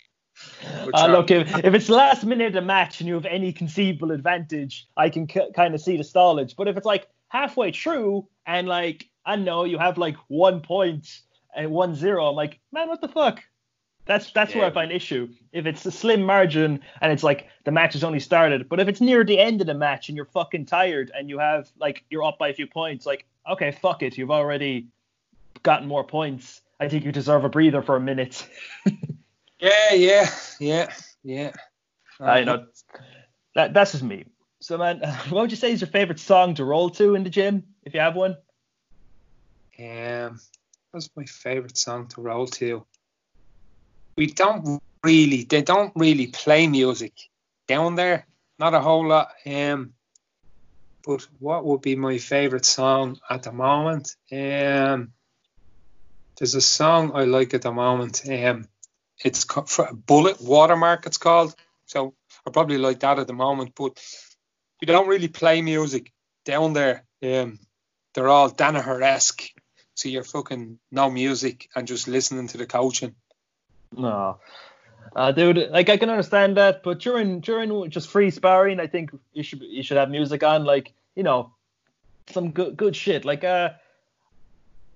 [0.93, 4.11] Uh, look, if, if it's last minute of the match and you have any conceivable
[4.11, 6.55] advantage, I can c- kind of see the stallage.
[6.55, 11.21] But if it's like halfway through and like I know you have like one point
[11.55, 13.43] and one zero, I'm like, man, what the fuck?
[14.05, 14.59] That's that's yeah.
[14.59, 15.29] where I find issue.
[15.53, 18.87] If it's a slim margin and it's like the match has only started, but if
[18.87, 22.03] it's near the end of the match and you're fucking tired and you have like
[22.09, 24.87] you're up by a few points, like okay, fuck it, you've already
[25.63, 26.61] gotten more points.
[26.79, 28.47] I think you deserve a breather for a minute.
[29.63, 30.93] yeah, yeah, yeah,
[31.23, 31.51] yeah.
[32.19, 32.65] I know
[33.55, 34.25] that that's just me.
[34.61, 34.99] So man,
[35.29, 37.93] what would you say is your favorite song to roll to in the gym if
[37.93, 38.37] you have one?
[39.79, 40.39] Um,
[40.91, 42.85] what's my favorite song to roll to?
[44.17, 47.13] we don't really they don't really play music
[47.67, 48.27] down there.
[48.59, 49.29] Not a whole lot.
[49.45, 49.93] Um,
[51.05, 54.15] but what would be my favorite song at the moment?
[54.31, 55.11] Um,
[56.37, 58.21] there's a song I like at the moment.
[58.29, 58.67] Um,
[59.23, 59.45] it's
[60.05, 61.05] Bullet Watermark.
[61.05, 61.55] It's called.
[61.85, 62.13] So
[62.45, 63.73] I probably like that at the moment.
[63.75, 63.99] But
[64.81, 66.11] we don't really play music
[66.45, 67.03] down there.
[67.21, 67.59] Um,
[68.13, 69.43] they're all Danaher esque.
[69.95, 73.15] So you're fucking no music and just listening to the coaching.
[73.95, 74.39] No.
[75.15, 79.11] Uh, dude, like I can understand that, but during during just free sparring, I think
[79.33, 81.51] you should you should have music on, like you know,
[82.31, 83.23] some good good shit.
[83.23, 83.71] Like uh,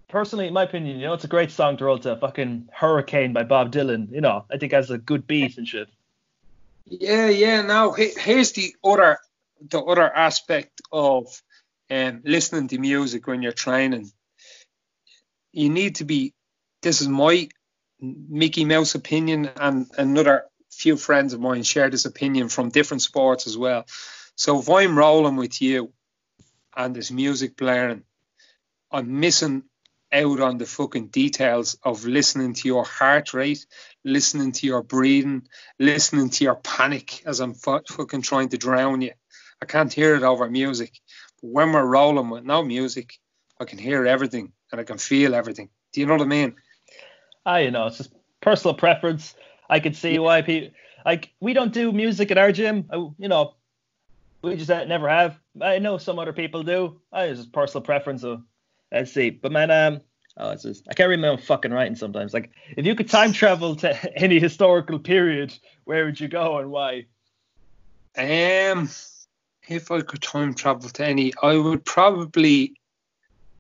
[0.08, 2.16] personally, in my opinion, you know, it's a great song to roll to.
[2.16, 4.12] Fucking Hurricane by Bob Dylan.
[4.12, 5.90] You know, I think has a good beat and shit.
[6.86, 7.62] Yeah, yeah.
[7.62, 9.18] Now here's the other
[9.70, 11.42] the other aspect of
[11.90, 14.12] um, listening to music when you're training.
[15.52, 16.34] You need to be.
[16.82, 17.50] This is my
[18.00, 23.48] Mickey Mouse opinion, and another few friends of mine share this opinion from different sports
[23.48, 23.86] as well.
[24.36, 25.92] So if I'm rolling with you
[26.76, 28.04] and there's music blaring,
[28.92, 29.64] I'm missing
[30.12, 33.66] out on the fucking details of listening to your heart rate,
[34.04, 35.48] listening to your breathing,
[35.80, 39.12] listening to your panic as I'm fucking trying to drown you.
[39.62, 41.00] I can't hear it over music.
[41.42, 43.20] But when we're rolling with no music,
[43.60, 45.70] I can hear everything and I can feel everything.
[45.94, 46.56] Do you know what I mean?
[47.46, 49.36] I you know it's just personal preference.
[49.70, 50.72] I can see why people
[51.06, 52.86] like we don't do music at our gym.
[52.92, 53.56] I, you know,
[54.42, 55.40] we just uh, never have.
[55.62, 57.00] I know some other people do.
[57.12, 58.22] I just personal preference.
[58.22, 58.44] So
[58.92, 59.30] let's see.
[59.30, 60.02] But man, um,
[60.38, 62.34] oh, it's just I can't remember fucking writing sometimes.
[62.34, 66.72] Like if you could time travel to any historical period, where would you go and
[66.72, 67.06] why?
[68.18, 68.90] Um,
[69.68, 72.74] if I could time travel to any, I would probably.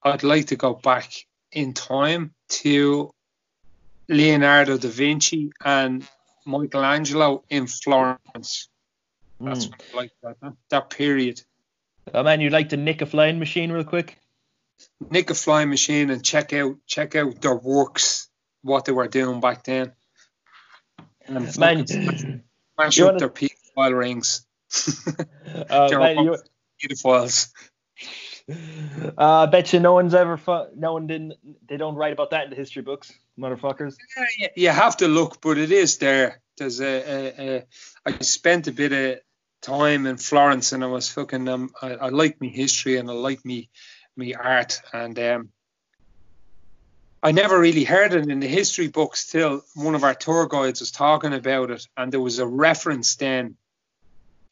[0.03, 1.11] I'd like to go back
[1.51, 3.11] in time to
[4.07, 6.07] Leonardo da Vinci and
[6.45, 8.69] Michelangelo in Florence.
[9.39, 9.71] That's mm.
[9.71, 10.11] what I like
[10.41, 11.41] that, that period.
[12.13, 14.17] Oh man, you'd like to nick a flying machine real quick?
[15.09, 18.29] Nick a flying machine and check out check out their works,
[18.61, 19.93] what they were doing back then.
[21.25, 21.87] And Man,
[22.75, 24.45] smash up their pedophile rings.
[25.69, 26.37] uh, They're man, all you,
[26.81, 27.49] pedophiles.
[29.17, 31.33] uh, I bet you no one's ever, fu- no one didn't,
[31.67, 33.95] they don't write about that in the history books, motherfuckers.
[34.37, 36.41] Yeah, you have to look, but it is there.
[36.57, 37.65] There's a, a, a
[38.05, 39.19] I spent a bit of
[39.61, 41.47] time in Florence, and I was fucking.
[41.47, 43.69] Um, I, I like me history and I like me
[44.17, 45.49] me art, and um,
[47.21, 50.79] I never really heard it in the history books till one of our tour guides
[50.79, 53.57] was talking about it, and there was a reference then.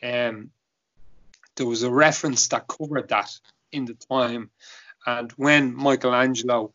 [0.01, 0.51] Um,
[1.55, 3.32] there was a reference that covered that
[3.72, 4.49] in the time,
[5.05, 6.74] and when Michelangelo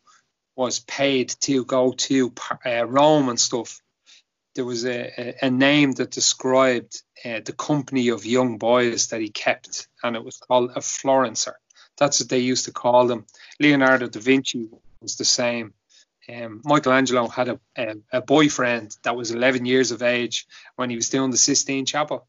[0.57, 2.33] was paid to go to
[2.65, 3.81] uh, Rome and stuff,
[4.55, 9.21] there was a, a, a name that described uh, the company of young boys that
[9.21, 11.55] he kept, and it was called a Florencer.
[12.01, 13.27] That's what they used to call them.
[13.61, 14.69] Leonardo da Vinci
[15.03, 15.75] was the same.
[16.29, 20.47] Um, Michelangelo had a, a, a boyfriend that was 11 years of age
[20.77, 22.27] when he was doing the Sistine Chapel.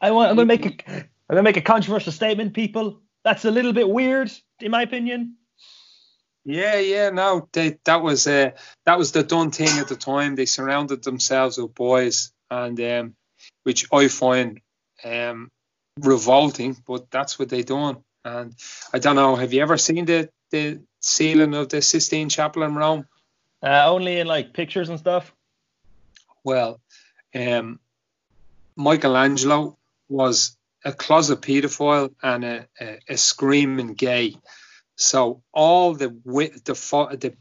[0.00, 3.00] I want, I'm gonna make a, I'm gonna make a controversial statement, people.
[3.24, 5.36] That's a little bit weird, in my opinion.
[6.44, 8.52] Yeah, yeah, no, they, that was uh,
[8.86, 10.34] that was the done thing at the time.
[10.34, 13.16] They surrounded themselves with boys, and um,
[13.64, 14.60] which I find
[15.04, 15.50] um,
[16.00, 17.98] revolting, but that's what they done.
[18.24, 18.54] And
[18.92, 22.74] I don't know, have you ever seen the the ceiling of the Sistine Chapel in
[22.74, 23.06] Rome?
[23.62, 25.32] Uh, only in like pictures and stuff.
[26.44, 26.80] Well,
[27.34, 27.80] um,
[28.76, 29.76] Michelangelo
[30.08, 34.36] was a closet paedophile and a, a, a screaming gay.
[34.96, 36.74] So all the the
[37.20, 37.36] the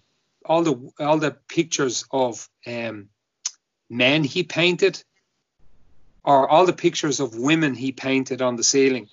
[0.46, 3.10] all the all the pictures of um,
[3.90, 5.04] men he painted,
[6.28, 9.08] or all the pictures of women he painted on the ceiling,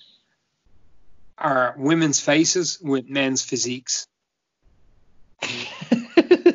[1.38, 4.08] are women's faces with men's physiques.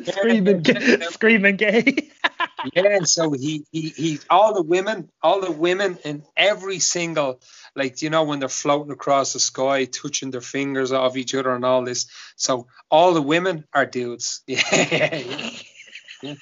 [0.04, 2.10] screaming, gay, screaming gay.
[2.74, 7.40] yeah, so he, he he all the women, all the women in every single
[7.74, 11.54] like you know when they're floating across the sky, touching their fingers off each other
[11.54, 12.06] and all this.
[12.36, 14.42] So all the women are dudes.
[14.46, 14.60] Yeah,
[14.92, 15.50] yeah,
[16.22, 16.34] yeah.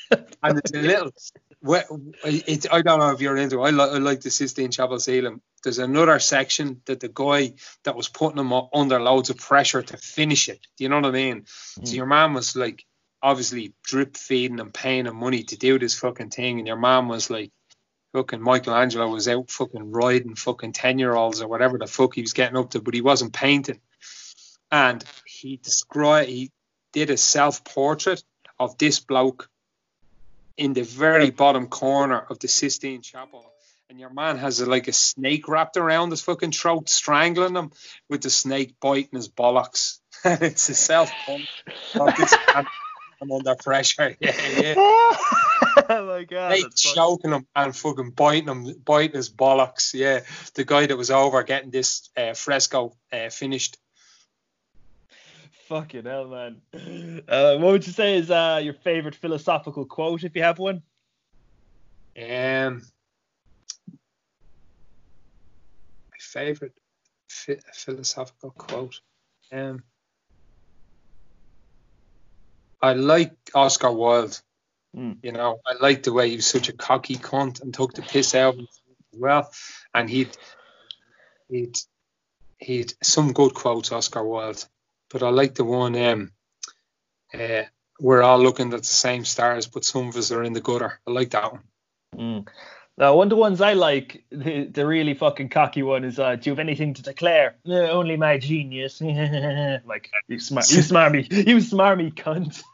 [0.42, 1.12] and it's a little.
[1.61, 3.62] Well, It, I don't know if you're into.
[3.64, 3.68] It.
[3.68, 5.40] I, li- I like the Sistine Chapel ceiling.
[5.64, 7.54] There's another section that the guy
[7.84, 10.61] that was putting him under loads of pressure to finish it.
[10.76, 11.44] Do you know what I mean?
[11.46, 11.96] So hmm.
[11.96, 12.84] your mom was like
[13.20, 17.09] obviously drip feeding and paying him money to do this fucking thing, and your mom
[17.09, 17.50] was like,
[18.12, 22.20] fucking Michelangelo was out fucking riding fucking ten year olds or whatever the fuck he
[22.20, 23.80] was getting up to, but he wasn't painting.
[24.70, 26.52] And he described, he
[26.92, 28.22] did a self portrait
[28.59, 29.48] of this bloke
[30.59, 33.50] in the very bottom corner of the Sistine Chapel.
[33.88, 37.70] And your man has a, like a snake wrapped around his fucking throat, strangling him
[38.11, 40.00] with the snake biting his bollocks.
[40.24, 41.48] And it's a self portrait
[41.94, 42.66] of this man
[43.22, 44.16] I'm under pressure.
[44.20, 44.74] Yeah, yeah.
[44.76, 46.52] oh my god.
[46.52, 49.94] Hey, that's fucking- choking him and fucking biting him, biting his bollocks.
[49.94, 50.20] Yeah,
[50.54, 53.78] the guy that was over getting this uh, fresco uh, finished.
[55.68, 56.62] Fucking hell, man.
[57.28, 60.82] Uh, what would you say is uh, your favorite philosophical quote, if you have one?
[62.16, 62.82] Um,
[66.10, 66.72] my favorite
[67.28, 69.00] phi- philosophical quote.
[69.52, 69.82] Um,
[72.80, 74.40] I like Oscar Wilde.
[74.94, 75.12] Hmm.
[75.22, 78.00] You know, I like the way he was such a cocky cunt and took the
[78.00, 78.80] piss out of as
[79.12, 79.50] well.
[79.92, 80.34] And he'd
[81.50, 81.76] he'd
[82.56, 84.66] he'd some good quotes, Oscar Wilde.
[85.11, 86.32] But I like the one um
[87.32, 87.64] uh,
[88.00, 91.00] we're all looking at the same stars, but some of us are in the gutter.
[91.06, 91.62] I like that one.
[92.16, 92.48] Mm.
[92.96, 96.34] Now, one of the ones I like, the, the really fucking cocky one is, uh,
[96.34, 97.56] do you have anything to declare?
[97.64, 99.00] "No, only my genius.
[99.00, 102.62] like, you smart, you smarmy, you smarmy cunt.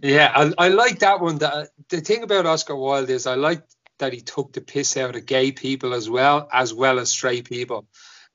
[0.00, 1.38] Yeah, I, I like that one.
[1.38, 3.64] The, the thing about Oscar Wilde is I like
[3.98, 7.50] that he took the piss out of gay people as well, as well as straight
[7.50, 7.86] people.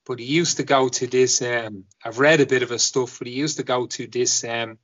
[0.05, 1.41] But he used to go to this.
[1.41, 4.43] Um, I've read a bit of his stuff, but he used to go to this.
[4.43, 4.77] Um,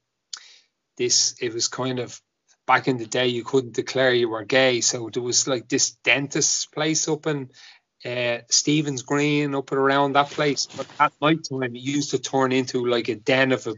[0.98, 2.22] this it was kind of
[2.66, 5.92] back in the day you couldn't declare you were gay, so there was like this
[6.04, 7.50] dentist's place up in
[8.06, 10.68] uh, Stephen's Green, up and around that place.
[10.68, 13.76] But at night time, it used to turn into like a den of a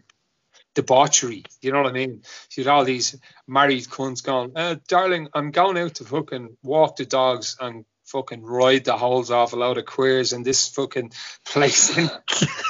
[0.75, 1.43] debauchery.
[1.61, 2.21] You know what I mean?
[2.55, 3.17] You had all these
[3.47, 8.43] married cunts going, uh, darling, I'm going out to fucking walk the dogs and fucking
[8.43, 11.11] ride the holes off a load of queers in this fucking
[11.45, 11.97] place.
[11.97, 12.11] And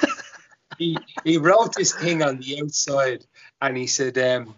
[0.77, 3.25] he, he wrote this thing on the outside
[3.59, 4.55] and he said, um,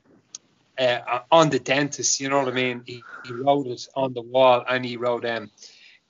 [0.77, 2.83] uh, on the dentist, you know what I mean?
[2.85, 5.51] He, he wrote it on the wall and he wrote um,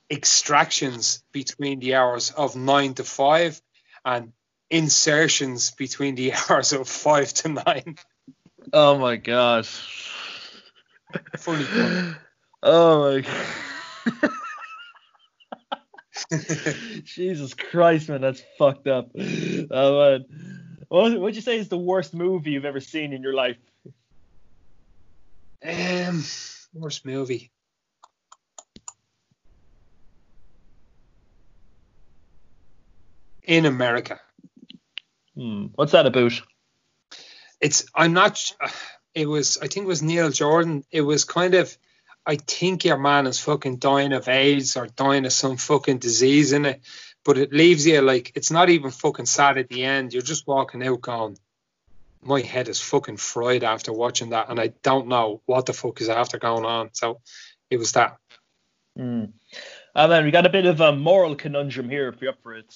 [0.09, 3.61] extractions between the hours of nine to five
[4.03, 4.33] and
[4.69, 7.95] insertions between the hours of five to nine.
[8.71, 10.11] Oh my gosh.
[11.37, 11.63] Funny.
[11.63, 12.15] fun.
[12.63, 14.31] Oh my god.
[17.03, 19.11] Jesus Christ, man, that's fucked up.
[19.15, 20.25] Oh man.
[20.89, 23.57] What would you say is the worst movie you've ever seen in your life?
[25.65, 26.23] Um,
[26.73, 27.51] worst movie.
[33.43, 34.19] In America.
[35.35, 35.67] Hmm.
[35.75, 36.41] What's that about?
[37.59, 38.39] It's I'm not.
[39.15, 40.83] It was I think it was Neil Jordan.
[40.91, 41.75] It was kind of.
[42.25, 46.53] I think your man is fucking dying of AIDS or dying of some fucking disease
[46.53, 46.81] in it,
[47.25, 50.13] but it leaves you like it's not even fucking sad at the end.
[50.13, 51.37] You're just walking out going,
[52.21, 55.99] my head is fucking fried after watching that, and I don't know what the fuck
[56.01, 56.89] is after going on.
[56.93, 57.19] So
[57.69, 58.17] it was that.
[58.97, 59.25] Hmm.
[59.95, 62.55] Uh, man, we got a bit of a moral conundrum here if you're up for
[62.55, 62.73] it.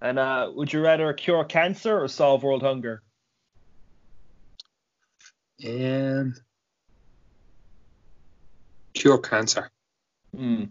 [0.00, 3.02] And uh, would you rather cure cancer or solve world hunger?
[5.66, 6.34] Um,
[8.94, 9.70] cure cancer.
[10.36, 10.64] Hmm.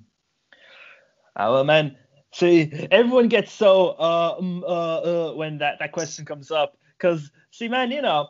[1.35, 1.95] Oh, well, man,
[2.33, 6.77] see, everyone gets so uh, um, uh, uh when that, that question comes up.
[6.97, 8.29] Because, see, man, you know,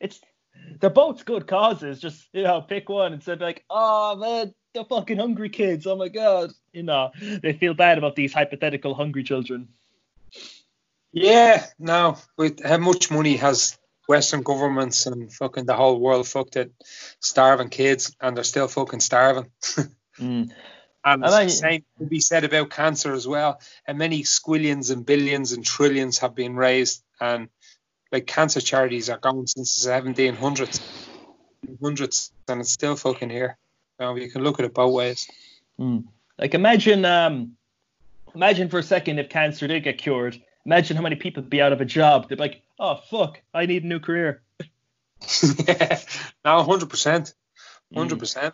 [0.00, 0.20] it's
[0.80, 2.00] they're both good causes.
[2.00, 5.86] Just, you know, pick one and say, like, oh, man, the fucking hungry kids.
[5.86, 6.52] Oh, my God.
[6.72, 9.68] You know, they feel bad about these hypothetical hungry children.
[11.12, 12.18] Yeah, no.
[12.36, 13.78] With how much money has
[14.08, 16.72] Western governments and fucking the whole world fucked it,
[17.20, 19.50] starving kids, and they're still fucking starving.
[20.18, 20.50] Mm.
[21.04, 23.60] And I like- the same could be said about cancer as well.
[23.86, 27.48] And many squillions and billions and trillions have been raised, and
[28.10, 30.80] like cancer charities are going since the 1700s,
[31.80, 33.56] hundreds, and it's still fucking here.
[34.00, 35.28] Now you can look at it both ways.
[35.80, 36.04] Mm.
[36.36, 37.52] Like imagine, um,
[38.34, 40.42] imagine for a second if cancer did get cured.
[40.68, 42.28] Imagine how many people would be out of a job.
[42.28, 44.42] They'd be like, "Oh fuck, I need a new career."
[45.66, 45.98] yeah,
[46.44, 47.32] no, hundred percent,
[47.96, 48.52] hundred percent.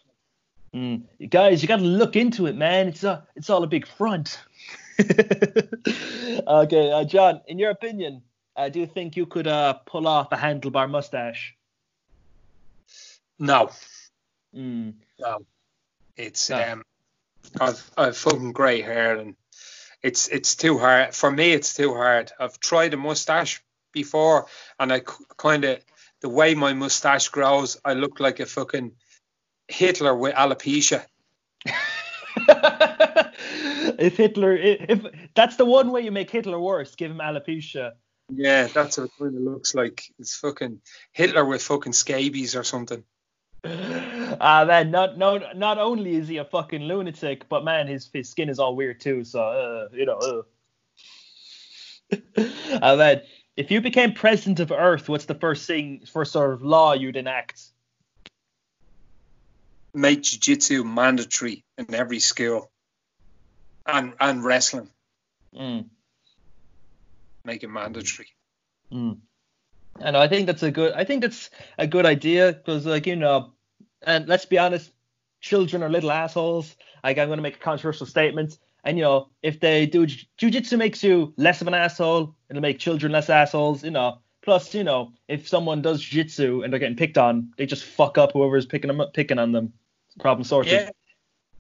[0.72, 1.02] Mm.
[1.18, 2.86] You Guys, you got to look into it, man.
[2.86, 4.38] It's a, it's all a big front.
[5.00, 8.22] okay, uh, John, in your opinion,
[8.54, 11.56] uh, do you think you could uh, pull off a handlebar mustache?
[13.40, 13.70] No,
[14.54, 14.94] Mm.
[15.18, 15.44] no,
[16.16, 16.62] it's No.
[16.74, 16.84] um,
[17.60, 19.34] I've I've fucking grey hair and
[20.04, 21.52] it's it's too hard for me.
[21.52, 22.30] It's too hard.
[22.38, 24.46] I've tried a mustache before,
[24.78, 25.00] and I
[25.38, 25.82] kind of
[26.20, 28.92] the way my mustache grows, I look like a fucking
[29.66, 31.06] Hitler with alopecia.
[33.98, 37.92] if Hitler, if, if that's the one way you make Hitler worse, give him alopecia.
[38.30, 40.02] Yeah, that's what it kind of looks like.
[40.18, 40.80] It's fucking
[41.12, 43.04] Hitler with fucking scabies or something.
[44.40, 48.28] Ah man, not no, not only is he a fucking lunatic, but man, his his
[48.28, 49.24] skin is all weird too.
[49.24, 50.18] So uh, you know.
[50.18, 50.42] Uh.
[52.82, 53.22] Ah man,
[53.56, 57.16] if you became president of Earth, what's the first thing, first sort of law you'd
[57.16, 57.62] enact?
[59.94, 62.70] Make jiu-jitsu mandatory in every school,
[63.86, 64.90] and and wrestling.
[65.56, 65.86] Mm,
[67.44, 68.28] Make it mandatory.
[68.92, 69.18] mm.
[70.00, 70.92] And I think that's a good.
[70.92, 73.53] I think that's a good idea because, like you know,
[74.06, 74.90] and let's be honest,
[75.40, 76.76] children are little assholes.
[77.02, 80.78] Like I'm going to make a controversial statement, and you know, if they do jujitsu
[80.78, 83.84] makes you less of an asshole, it'll make children less assholes.
[83.84, 84.18] You know.
[84.42, 88.18] Plus, you know, if someone does jiu-jitsu and they're getting picked on, they just fuck
[88.18, 89.72] up whoever's picking them up, picking on them.
[90.20, 90.72] Problem sorted.
[90.72, 90.90] Yeah,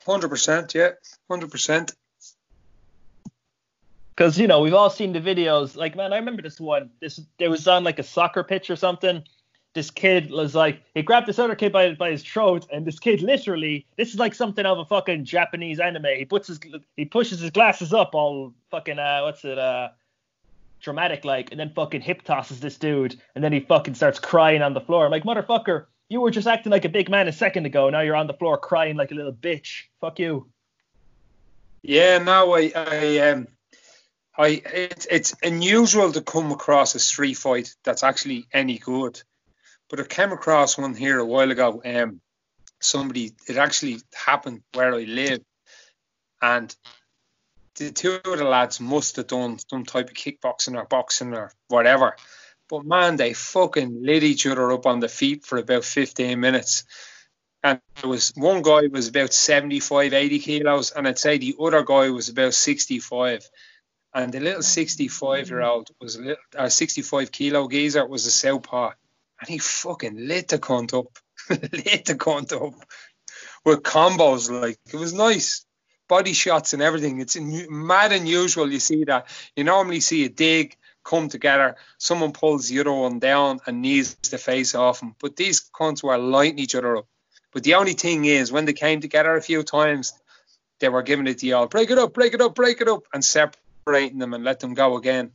[0.04, 0.74] hundred percent.
[0.74, 0.90] Yeah,
[1.30, 1.92] hundred percent.
[4.10, 5.76] Because you know we've all seen the videos.
[5.76, 6.90] Like man, I remember this one.
[7.00, 9.24] This there was on like a soccer pitch or something.
[9.74, 12.98] This kid was like he grabbed this other kid by by his throat, and this
[12.98, 16.06] kid literally this is like something of a fucking Japanese anime.
[16.16, 16.60] He puts his
[16.96, 19.88] he pushes his glasses up, all fucking uh what's it uh
[20.80, 24.62] dramatic like, and then fucking hip tosses this dude, and then he fucking starts crying
[24.62, 25.06] on the floor.
[25.06, 27.90] I'm like motherfucker, you were just acting like a big man a second ago.
[27.90, 29.84] Now you're on the floor crying like a little bitch.
[30.00, 30.46] Fuck you.
[31.82, 33.48] Yeah, no, I, I, um,
[34.38, 39.22] I, it's it's unusual to come across a street fight that's actually any good,
[39.90, 41.82] but I came across one here a while ago.
[41.84, 42.20] Um,
[42.80, 45.40] somebody, it actually happened where I live,
[46.40, 46.74] and
[47.76, 51.52] the two of the lads must have done some type of kickboxing or boxing or
[51.68, 52.16] whatever.
[52.68, 56.84] But man, they fucking lit each other up on the feet for about 15 minutes.
[57.62, 61.82] And there was one guy was about 75, 80 kilos, and I'd say the other
[61.82, 63.48] guy was about 65.
[64.12, 68.30] And the little 65 year old was a little, uh, 65 kilo geezer was a
[68.30, 68.92] southpaw,
[69.40, 71.18] and he fucking lit the cunt up,
[71.50, 72.74] lit the cunt up
[73.64, 74.50] with combos.
[74.50, 75.64] Like it was nice,
[76.08, 77.20] body shots and everything.
[77.20, 78.70] It's mad unusual.
[78.70, 79.26] You see that
[79.56, 81.76] you normally see a dig, come together.
[81.98, 85.14] Someone pulls the other one down and knees the face off them.
[85.20, 87.06] But these cunts were lighting each other up.
[87.52, 90.12] But the only thing is, when they came together a few times,
[90.80, 93.04] they were giving it the all break it up, break it up, break it up,
[93.12, 95.30] and separating them and let them go again.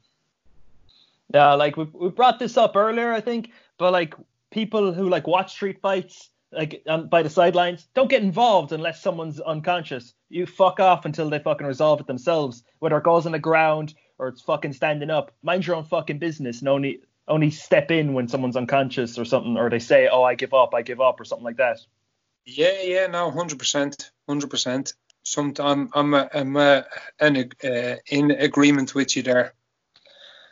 [1.33, 4.13] Yeah, like we we brought this up earlier, I think, but like
[4.51, 9.01] people who like watch street fights like um, by the sidelines don't get involved unless
[9.01, 10.13] someone's unconscious.
[10.29, 13.93] You fuck off until they fucking resolve it themselves, whether it goes on the ground
[14.17, 15.31] or it's fucking standing up.
[15.41, 19.57] Mind your own fucking business and only only step in when someone's unconscious or something,
[19.57, 21.79] or they say, "Oh, I give up, I give up," or something like that.
[22.45, 24.93] Yeah, yeah, no, hundred percent, hundred percent.
[25.23, 26.85] Some, I'm, I'm, I'm a,
[27.19, 29.53] an, uh, in agreement with you there.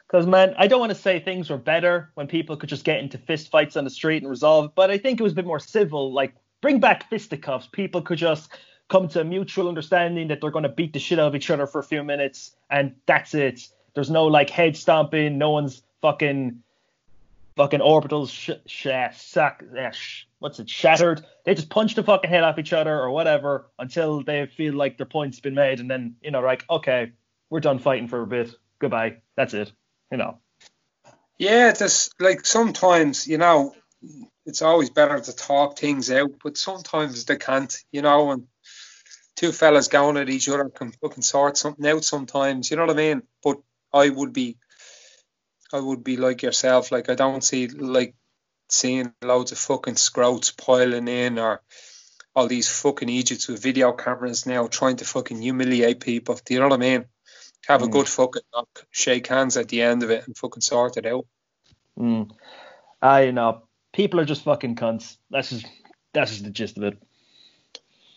[0.07, 2.99] Because, man, I don't want to say things were better when people could just get
[2.99, 5.45] into fist fights on the street and resolve but I think it was a bit
[5.45, 6.13] more civil.
[6.13, 7.67] Like, bring back fisticuffs.
[7.67, 8.49] People could just
[8.87, 11.49] come to a mutual understanding that they're going to beat the shit out of each
[11.49, 13.67] other for a few minutes, and that's it.
[13.95, 15.37] There's no, like, head stomping.
[15.37, 16.63] No one's fucking
[17.57, 21.25] fucking orbitals sh- sh- sack, uh, sh- what's it shattered.
[21.43, 24.95] They just punch the fucking head off each other or whatever until they feel like
[24.95, 27.11] their point's been made, and then you know, like okay,
[27.49, 28.55] we're done fighting for a bit.
[28.79, 29.17] Goodbye.
[29.35, 29.71] That's it
[30.11, 30.39] you know.
[31.37, 33.75] Yeah, just like sometimes, you know,
[34.45, 38.47] it's always better to talk things out, but sometimes they can't, you know, and
[39.35, 42.95] two fellas going at each other can fucking sort something out sometimes, you know what
[42.95, 43.21] I mean?
[43.43, 43.57] But
[43.93, 44.57] I would be
[45.71, 48.15] I would be like yourself, like I don't see like
[48.69, 51.61] seeing loads of fucking scrouts piling in or
[52.35, 56.39] all these fucking Egypts with video cameras now trying to fucking humiliate people.
[56.45, 57.05] Do you know what I mean?
[57.65, 57.85] Have mm.
[57.85, 61.05] a good fucking knock, shake hands at the end of it, and fucking sort it
[61.05, 61.25] out.
[61.97, 62.31] Mm.
[63.01, 65.17] I know people are just fucking cunts.
[65.29, 65.65] That's just
[66.13, 66.97] that's just the gist of it.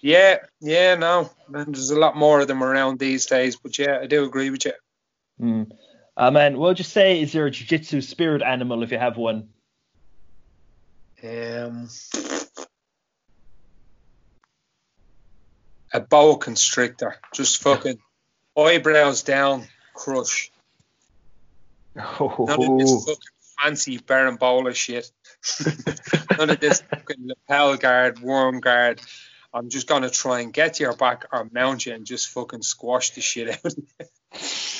[0.03, 3.57] Yeah, yeah, no, and there's a lot more of them around these days.
[3.57, 4.73] But yeah, I do agree with you.
[5.41, 5.73] Mm.
[6.17, 9.49] Uh, would you say is your jiu-jitsu spirit animal if you have one?
[11.23, 11.89] Um,
[15.93, 17.99] a boa constrictor, just fucking
[18.57, 20.51] eyebrows down, crush.
[21.97, 22.47] Oh.
[22.49, 23.21] None of this fucking
[23.63, 25.11] fancy berimbolo shit.
[26.39, 29.01] None of this fucking lapel guard, worm guard.
[29.53, 32.63] I'm just gonna try and get to your back or mount you and just fucking
[32.63, 33.75] squash the shit out.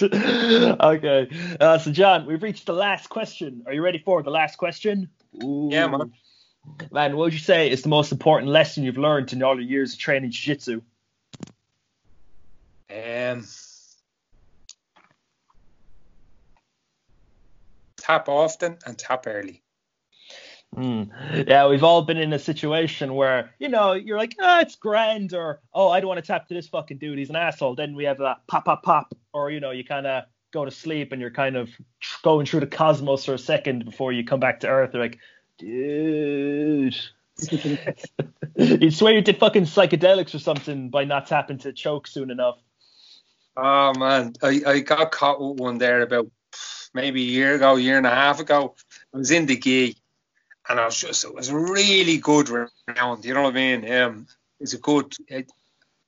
[0.81, 3.65] okay, uh, so John, we've reached the last question.
[3.67, 5.09] Are you ready for the last question?
[5.43, 5.69] Ooh.
[5.73, 6.13] Yeah, man.
[6.93, 9.69] Man, what would you say is the most important lesson you've learned in all your
[9.69, 10.83] years of training jiu-jitsu?
[12.91, 13.45] Um,
[18.11, 19.63] tap often and tap early.
[20.77, 21.49] Mm.
[21.49, 24.77] Yeah, we've all been in a situation where, you know, you're like, ah, oh, it's
[24.77, 27.75] grand, or oh, I don't want to tap to this fucking dude, he's an asshole.
[27.75, 30.71] Then we have that pop, pop, pop, or you know, you kind of go to
[30.71, 31.71] sleep and you're kind of
[32.23, 34.91] going through the cosmos for a second before you come back to Earth.
[34.93, 35.19] You're like,
[35.59, 36.97] dude.
[38.57, 42.59] you swear you did fucking psychedelics or something by not tapping to choke soon enough.
[43.57, 46.31] Oh man, I, I got caught with one there about
[46.95, 48.75] maybe a year ago, year and a half ago.
[49.15, 49.97] I was in the gi,
[50.69, 53.25] and I was just it was a really good round.
[53.25, 53.93] You know what I mean?
[53.93, 54.27] Um,
[54.59, 55.15] it's a good.
[55.31, 55.45] I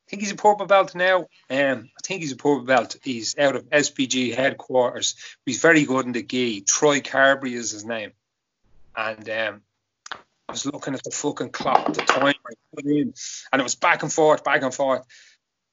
[0.08, 1.20] think he's a purple belt now.
[1.50, 2.96] Um, I think he's a purple belt.
[3.02, 5.16] He's out of SBG headquarters.
[5.46, 6.62] He's very good in the gi.
[6.62, 8.12] Troy Carberry is his name,
[8.96, 9.62] and um,
[10.48, 13.14] I was looking at the fucking clock, the time I put in,
[13.52, 15.06] and it was back and forth, back and forth.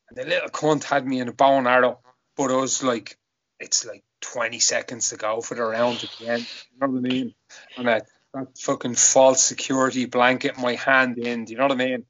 [0.10, 2.00] And the little cunt had me in a bow and arrow,
[2.38, 3.18] but I was like,
[3.60, 6.48] it's like 20 seconds to go for the round at the end.
[6.74, 7.34] You know what I mean?
[7.78, 11.46] And that, that fucking false security blanket my hand in.
[11.46, 12.06] Do you know what I mean?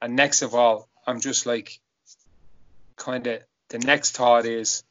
[0.00, 1.78] And next of all, I'm just like,
[2.96, 4.84] kind of, the next thought is,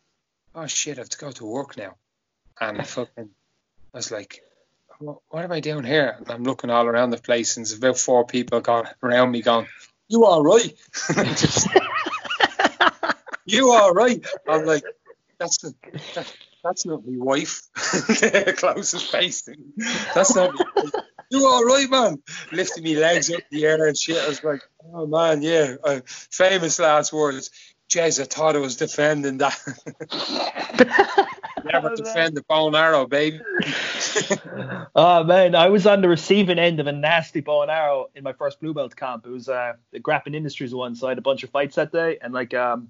[0.55, 1.95] oh shit, I have to go to work now.
[2.59, 3.29] And I fucking,
[3.93, 4.41] I was like,
[4.99, 6.15] what, what am I doing here?
[6.17, 9.41] And I'm looking all around the place, and there's about four people gone around me
[9.41, 9.67] going,
[10.07, 10.73] you all right?
[11.35, 11.67] just,
[13.45, 14.25] you all right?
[14.47, 14.83] I'm like,
[15.37, 15.73] that's the,
[16.15, 16.33] that,
[16.63, 17.61] that's not my wife.
[17.75, 19.47] Closest face.
[20.13, 20.55] That's not.
[21.29, 22.23] You all right, man?
[22.53, 24.17] Lifting me legs up the air and shit.
[24.17, 24.61] I was like,
[24.93, 25.75] oh man, yeah.
[25.83, 27.49] Uh, famous last words.
[27.89, 29.57] Jez, I thought I was defending that.
[31.65, 33.39] Never defend the bow and arrow, baby.
[34.95, 38.23] oh man, I was on the receiving end of a nasty bow and arrow in
[38.23, 39.25] my first blue belt camp.
[39.25, 41.91] It was uh, the Grappling Industries one, so I had a bunch of fights that
[41.91, 42.89] day, and like um,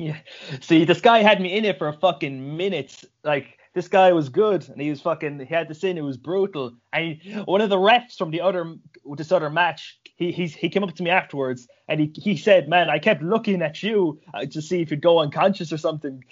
[0.00, 0.16] yeah.
[0.60, 3.04] See, this guy had me in it for a fucking minute.
[3.22, 5.38] Like this guy was good, and he was fucking.
[5.40, 5.98] He had this in.
[5.98, 6.72] It was brutal.
[6.92, 8.76] And one of the refs from the other
[9.16, 12.68] this other match, he he's, he came up to me afterwards and he he said,
[12.68, 16.24] "Man, I kept looking at you uh, to see if you'd go unconscious or something."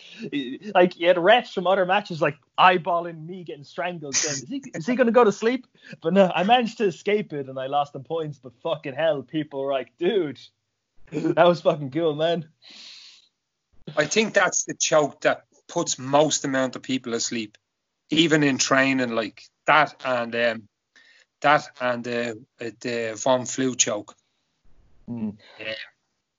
[0.74, 4.16] Like he had refs from other matches like eyeballing me getting strangled.
[4.16, 5.66] Saying, is he is he gonna go to sleep?
[6.00, 8.38] But no, I managed to escape it and I lost them points.
[8.38, 10.40] But fucking hell, people were like, "Dude,
[11.12, 12.48] that was fucking cool, man."
[13.96, 17.58] I think that's the choke that puts most amount of people asleep,
[18.10, 20.68] even in training like that and um,
[21.40, 24.14] that and the the von Flue choke.
[25.08, 25.36] Mm.
[25.58, 25.74] Yeah.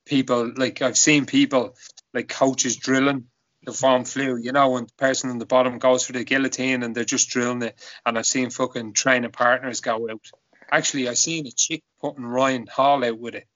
[0.06, 1.76] People like I've seen people
[2.14, 3.26] like coaches drilling
[3.64, 6.84] the von Flue, you know, when the person on the bottom goes for the guillotine
[6.84, 7.80] and they're just drilling it.
[8.06, 10.26] And I've seen fucking training partners go out.
[10.72, 13.47] Actually, I seen a chick putting Ryan Hall out with it.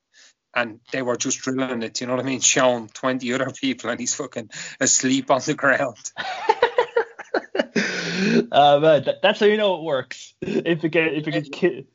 [0.56, 2.40] And they were just drilling it, you know what I mean?
[2.54, 4.50] Showing 20 other people and he's fucking
[4.80, 5.98] asleep on the ground.
[8.52, 10.34] uh, man, that, that's how you know it works.
[10.42, 11.88] If it get if it gets ki-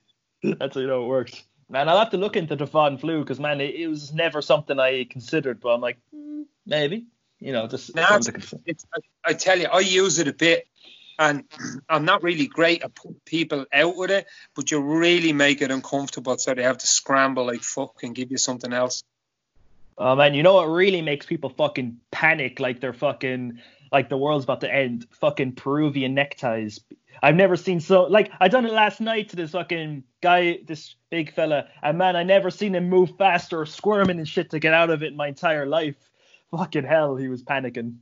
[0.42, 1.44] that's how you know it works.
[1.70, 4.40] Man, I'll have to look into the Von Flue because man, it, it, was never
[4.40, 7.06] something I considered, but I'm like, mm, maybe,
[7.40, 7.94] you know, just.
[7.94, 9.00] Now, it's, it's, I,
[9.30, 10.66] I tell you, I use it a bit,
[11.18, 11.44] and
[11.88, 15.70] I'm not really great at putting people out with it, but you really make it
[15.70, 19.02] uncomfortable, so they have to scramble like fuck and give you something else.
[19.96, 23.60] Oh man, you know what really makes people fucking panic like they're fucking
[23.90, 25.06] like the world's about to end.
[25.20, 26.80] Fucking Peruvian neckties.
[27.20, 30.94] I've never seen so like I done it last night to this fucking guy, this
[31.10, 34.60] big fella, and man, I never seen him move faster or squirming and shit to
[34.60, 35.96] get out of it in my entire life.
[36.52, 37.96] Fucking hell, he was panicking.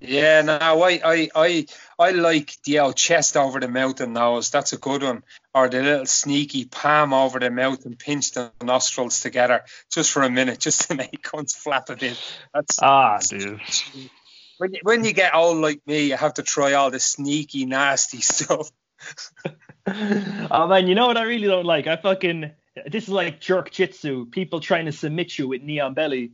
[0.00, 1.66] Yeah, no, I, I, I,
[1.98, 4.50] I like the old chest over the mouth and nose.
[4.50, 5.24] That's a good one.
[5.54, 10.22] Or the little sneaky palm over the mouth and pinch the nostrils together just for
[10.22, 12.16] a minute, just to make cunts flap a bit.
[12.54, 13.60] That's ah, dude
[14.58, 17.64] when you, when you get old like me, you have to try all the sneaky,
[17.64, 18.70] nasty stuff.
[19.86, 21.86] oh man, you know what I really don't like?
[21.86, 22.50] I fucking
[22.86, 24.26] this is like jerk jitsu.
[24.26, 26.32] People trying to submit you with knee on belly.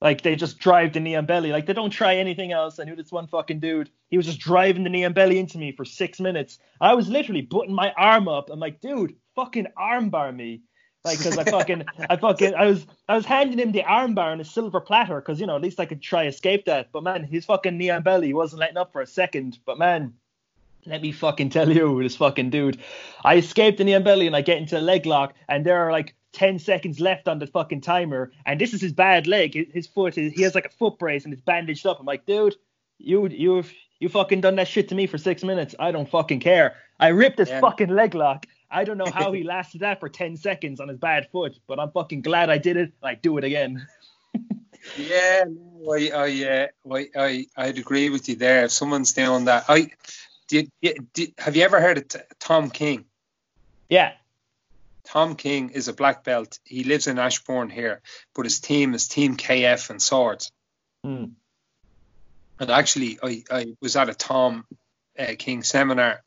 [0.00, 1.50] Like they just drive the knee on belly.
[1.50, 2.78] Like they don't try anything else.
[2.78, 3.90] I knew this one fucking dude.
[4.10, 6.58] He was just driving the knee on belly into me for six minutes.
[6.80, 8.50] I was literally putting my arm up.
[8.50, 10.62] I'm like, dude, fucking armbar me.
[11.04, 14.40] Like, cause I fucking, I fucking, I was, I was handing him the armbar on
[14.40, 16.90] a silver platter, cause you know at least I could try escape that.
[16.92, 19.58] But man, his fucking knee on belly wasn't letting up for a second.
[19.64, 20.14] But man,
[20.86, 22.78] let me fucking tell you, this fucking dude,
[23.24, 25.78] I escaped the knee on belly and I get into a leg lock, and there
[25.86, 29.72] are like 10 seconds left on the fucking timer, and this is his bad leg.
[29.72, 31.98] His foot, he has like a foot brace and it's bandaged up.
[32.00, 32.56] I'm like, dude,
[32.98, 35.74] you, you've, you fucking done that shit to me for six minutes.
[35.78, 36.76] I don't fucking care.
[37.00, 37.60] I ripped his yeah.
[37.60, 40.98] fucking leg lock I don't know how he lasted that for 10 seconds on his
[40.98, 42.92] bad foot, but I'm fucking glad I did it.
[43.02, 43.86] I do it again.
[44.96, 48.64] yeah, no, I, I, uh, I, I, I'd agree with you there.
[48.64, 49.90] If someone's doing that, I
[50.48, 51.34] did, did.
[51.38, 53.04] Have you ever heard of t- Tom King?
[53.88, 54.12] Yeah.
[55.08, 56.58] Tom King is a black belt.
[56.64, 58.02] He lives in Ashbourne here,
[58.34, 60.52] but his team is Team KF and Swords.
[61.04, 61.32] Mm.
[62.60, 64.66] And actually, I, I was at a Tom
[65.18, 66.22] uh, King seminar,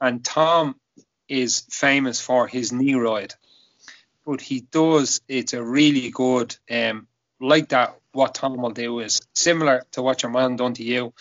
[0.00, 0.76] and Tom
[1.28, 3.34] is famous for his knee ride,
[4.24, 5.20] but he does.
[5.26, 7.08] It's a really good, um,
[7.40, 7.96] like that.
[8.12, 11.14] What Tom will do is similar to what your man done to you,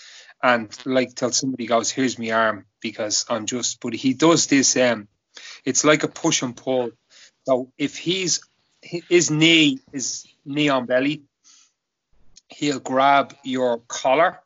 [0.43, 3.79] and like till somebody goes, "Here's my arm," because I'm just.
[3.79, 4.77] But he does this.
[4.77, 5.07] Um,
[5.65, 6.91] it's like a push and pull.
[7.45, 8.41] So if he's
[8.81, 11.23] his knee is knee on belly,
[12.47, 14.39] he'll grab your collar,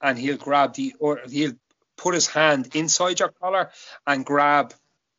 [0.00, 1.54] and he'll grab the or he'll
[1.96, 3.70] put his hand inside your collar
[4.06, 4.74] and grab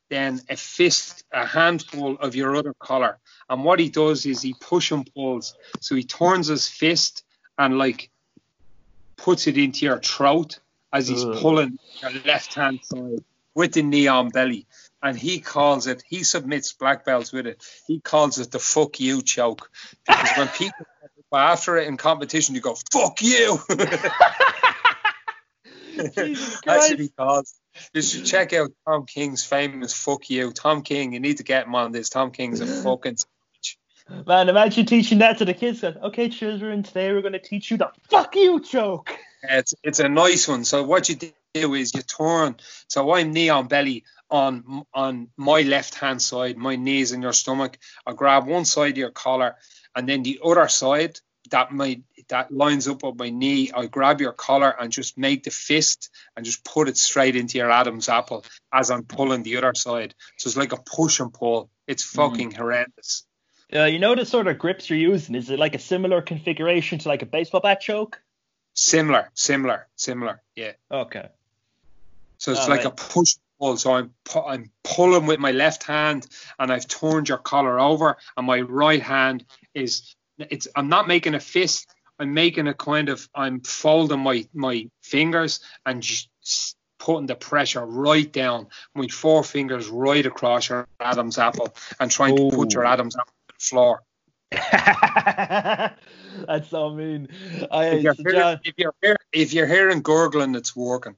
[0.10, 3.18] then a fist, a handful of your other collar.
[3.50, 5.56] And what he does is he push and pulls.
[5.82, 7.24] So he turns his fist
[7.58, 8.10] and like
[9.18, 10.60] puts it into your throat
[10.94, 11.38] as he's Ugh.
[11.40, 13.24] pulling your left hand side
[13.54, 14.66] with the knee on belly.
[15.02, 17.64] And he calls it, he submits black belts with it.
[17.86, 19.70] He calls it the fuck you choke.
[20.08, 20.86] Because when people
[21.34, 23.60] after it in competition, you go, fuck you.
[25.98, 27.54] That's what he calls
[27.94, 31.66] you should check out Tom King's famous "fuck you." Tom King, you need to get
[31.66, 32.10] him on this.
[32.10, 33.18] Tom King's a fucking.
[34.26, 35.84] Man, imagine teaching that to the kids.
[35.84, 39.18] Okay, children, today we're going to teach you the "fuck you" joke.
[39.44, 40.64] It's it's a nice one.
[40.64, 42.56] So what you do is you turn.
[42.88, 46.58] So I'm knee on belly on on my left hand side.
[46.58, 47.78] My knees in your stomach.
[48.06, 49.56] I grab one side of your collar,
[49.96, 51.20] and then the other side
[51.52, 53.72] that my that lines up with my knee.
[53.74, 57.58] I grab your collar and just make the fist and just put it straight into
[57.58, 60.16] your Adam's apple as I'm pulling the other side.
[60.38, 61.70] So it's like a push and pull.
[61.88, 62.16] It's mm.
[62.16, 62.58] fucking mm.
[62.58, 63.26] horrendous.
[63.74, 65.36] Uh, you know the sort of grips you're using?
[65.36, 68.22] Is it like a similar configuration to like a baseball bat choke?
[68.74, 70.42] Similar, similar, similar.
[70.56, 70.74] Yeah.
[70.90, 71.28] Okay.
[72.38, 72.88] So it's oh, like right.
[72.88, 73.76] a push pull.
[73.78, 76.28] So I'm pu- I'm pulling with my left hand,
[76.60, 80.68] and I've turned your collar over, and my right hand is it's.
[80.76, 81.94] I'm not making a fist.
[82.20, 83.28] I'm making a kind of.
[83.36, 88.68] I'm folding my my fingers and just putting the pressure right down.
[88.96, 93.34] My four fingers right across your Adam's apple and trying to put your Adam's apple
[93.60, 94.04] floor.
[94.52, 96.00] That's
[96.70, 97.28] so mean.
[97.72, 101.16] I, If you're, so hearing, John, if you're hear- if you're hearing gurgling, it's working.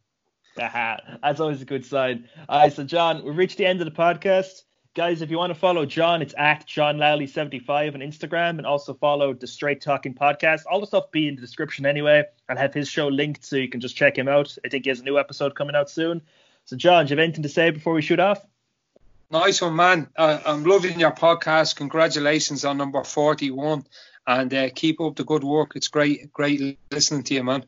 [1.22, 2.28] That's always a good sign.
[2.48, 4.64] All right, so John, we've reached the end of the podcast.
[4.96, 8.94] Guys, if you want to follow John, it's at John Lally75 on Instagram and also
[8.94, 10.62] follow the Straight Talking Podcast.
[10.70, 12.24] All the stuff be in the description anyway.
[12.50, 14.58] I'll have his show linked so you can just check him out.
[14.66, 16.22] I think he has a new episode coming out soon.
[16.66, 18.46] So, John, do you have anything to say before we shoot off?
[19.32, 20.10] Nice one, man.
[20.16, 21.76] Uh, I'm loving your podcast.
[21.76, 23.86] Congratulations on number 41.
[24.26, 25.74] And uh, keep up the good work.
[25.76, 27.66] It's great, great listening to you, man.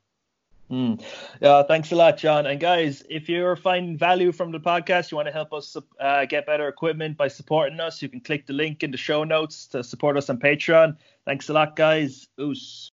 [0.69, 0.93] Hmm.
[1.41, 2.45] Yeah, thanks a lot, John.
[2.45, 6.25] And guys, if you're finding value from the podcast, you want to help us uh,
[6.25, 9.67] get better equipment by supporting us, you can click the link in the show notes
[9.67, 10.95] to support us on Patreon.
[11.25, 12.27] Thanks a lot, guys.
[12.39, 12.91] Oos.